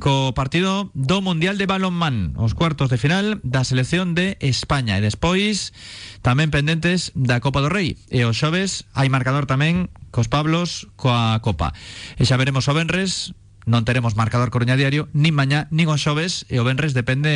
[0.00, 5.04] co partido do Mundial de Balonmán, os cuartos de final da selección de España e
[5.04, 5.76] despois
[6.24, 11.40] tamén pendentes da Copa do Rei e os xoves hai marcador tamén cos Pablos coa
[11.40, 11.72] Copa.
[12.20, 13.32] E xa veremos o Benres
[13.62, 17.30] non teremos marcador Coruña Diario nin mañá, nin os xoves e o Benres depende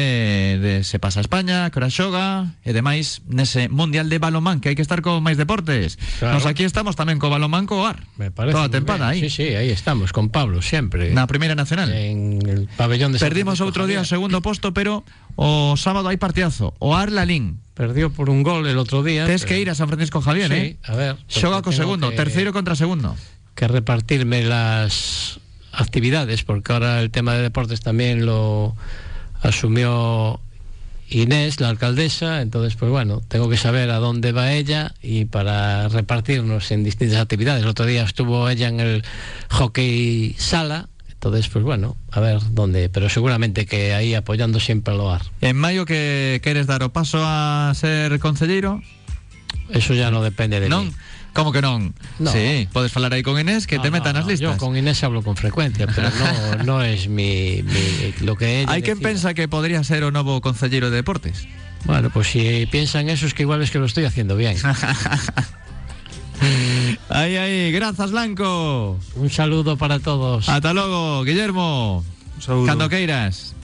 [0.59, 4.71] de se pasa a España que ora xoga e demais nese Mundial de Balomán que
[4.71, 6.03] hai que estar con máis deportes.
[6.19, 6.39] Claro.
[6.39, 8.03] Nos aquí estamos tamén co Balomán co Ar.
[8.19, 9.23] Me parece toda a tempada aí.
[9.23, 11.95] Sí, sí, aí estamos, con Pablo, sempre Na Primeira Nacional.
[11.95, 15.07] En el pabellón de Perdimos outro día o segundo posto pero
[15.37, 16.75] o sábado hai partidazo.
[16.81, 19.45] O Ar Lalín Perdió por un gol el otro día pero...
[19.45, 20.77] que ir a San Francisco Javier, sí, eh.
[20.85, 22.17] a ver Xoga segundo, que...
[22.17, 23.15] terceiro contra segundo.
[23.55, 25.41] Que repartirme las
[25.73, 28.75] actividades, porque ahora el tema de deportes también lo
[29.43, 30.41] asumió
[31.11, 35.89] Inés, la alcaldesa, entonces pues bueno, tengo que saber a dónde va ella y para
[35.89, 37.63] repartirnos en distintas actividades.
[37.63, 39.05] El otro día estuvo ella en el
[39.51, 40.89] hockey sala,
[41.29, 45.23] entonces pues bueno, a ver dónde, pero seguramente que ahí apoyando siempre al hogar.
[45.41, 48.83] En mayo que queres dar o paso a ser concelleiro?
[49.71, 50.87] Eso ya no depende de non?
[50.87, 50.93] mí.
[51.33, 51.93] Como que non?
[52.19, 52.33] No.
[52.33, 54.53] Sí, podes falar aí con Inés que No, te no, metan nas no, listas.
[54.53, 58.81] Yo con Inés hablo con frecuencia, pero no, no es mi, mi- lo que quen
[58.81, 58.95] decida.
[59.09, 61.47] pensa que podría ser o novo concelleiro de deportes.
[61.85, 64.57] Bueno, pues si piensan eso es que igual es que lo estoy haciendo bien.
[67.09, 68.99] Aí, aí, grazas Blanco.
[69.15, 70.49] Un saludo para todos.
[70.49, 72.05] Ata logo, Guillermo.
[72.37, 72.67] Un saúdo.
[72.67, 73.55] Cando queiras.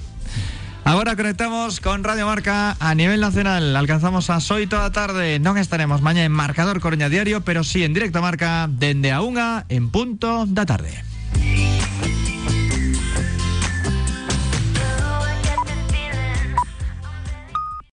[0.85, 3.77] Agora conectamos con Radio Marca a nivel nacional.
[3.77, 5.39] Alcanzamos a xoito da tarde.
[5.39, 9.23] Non estaremos mañá en Marcador Coruña Diario, pero sí en directo a Marca dende a
[9.23, 11.07] unha en punto da tarde.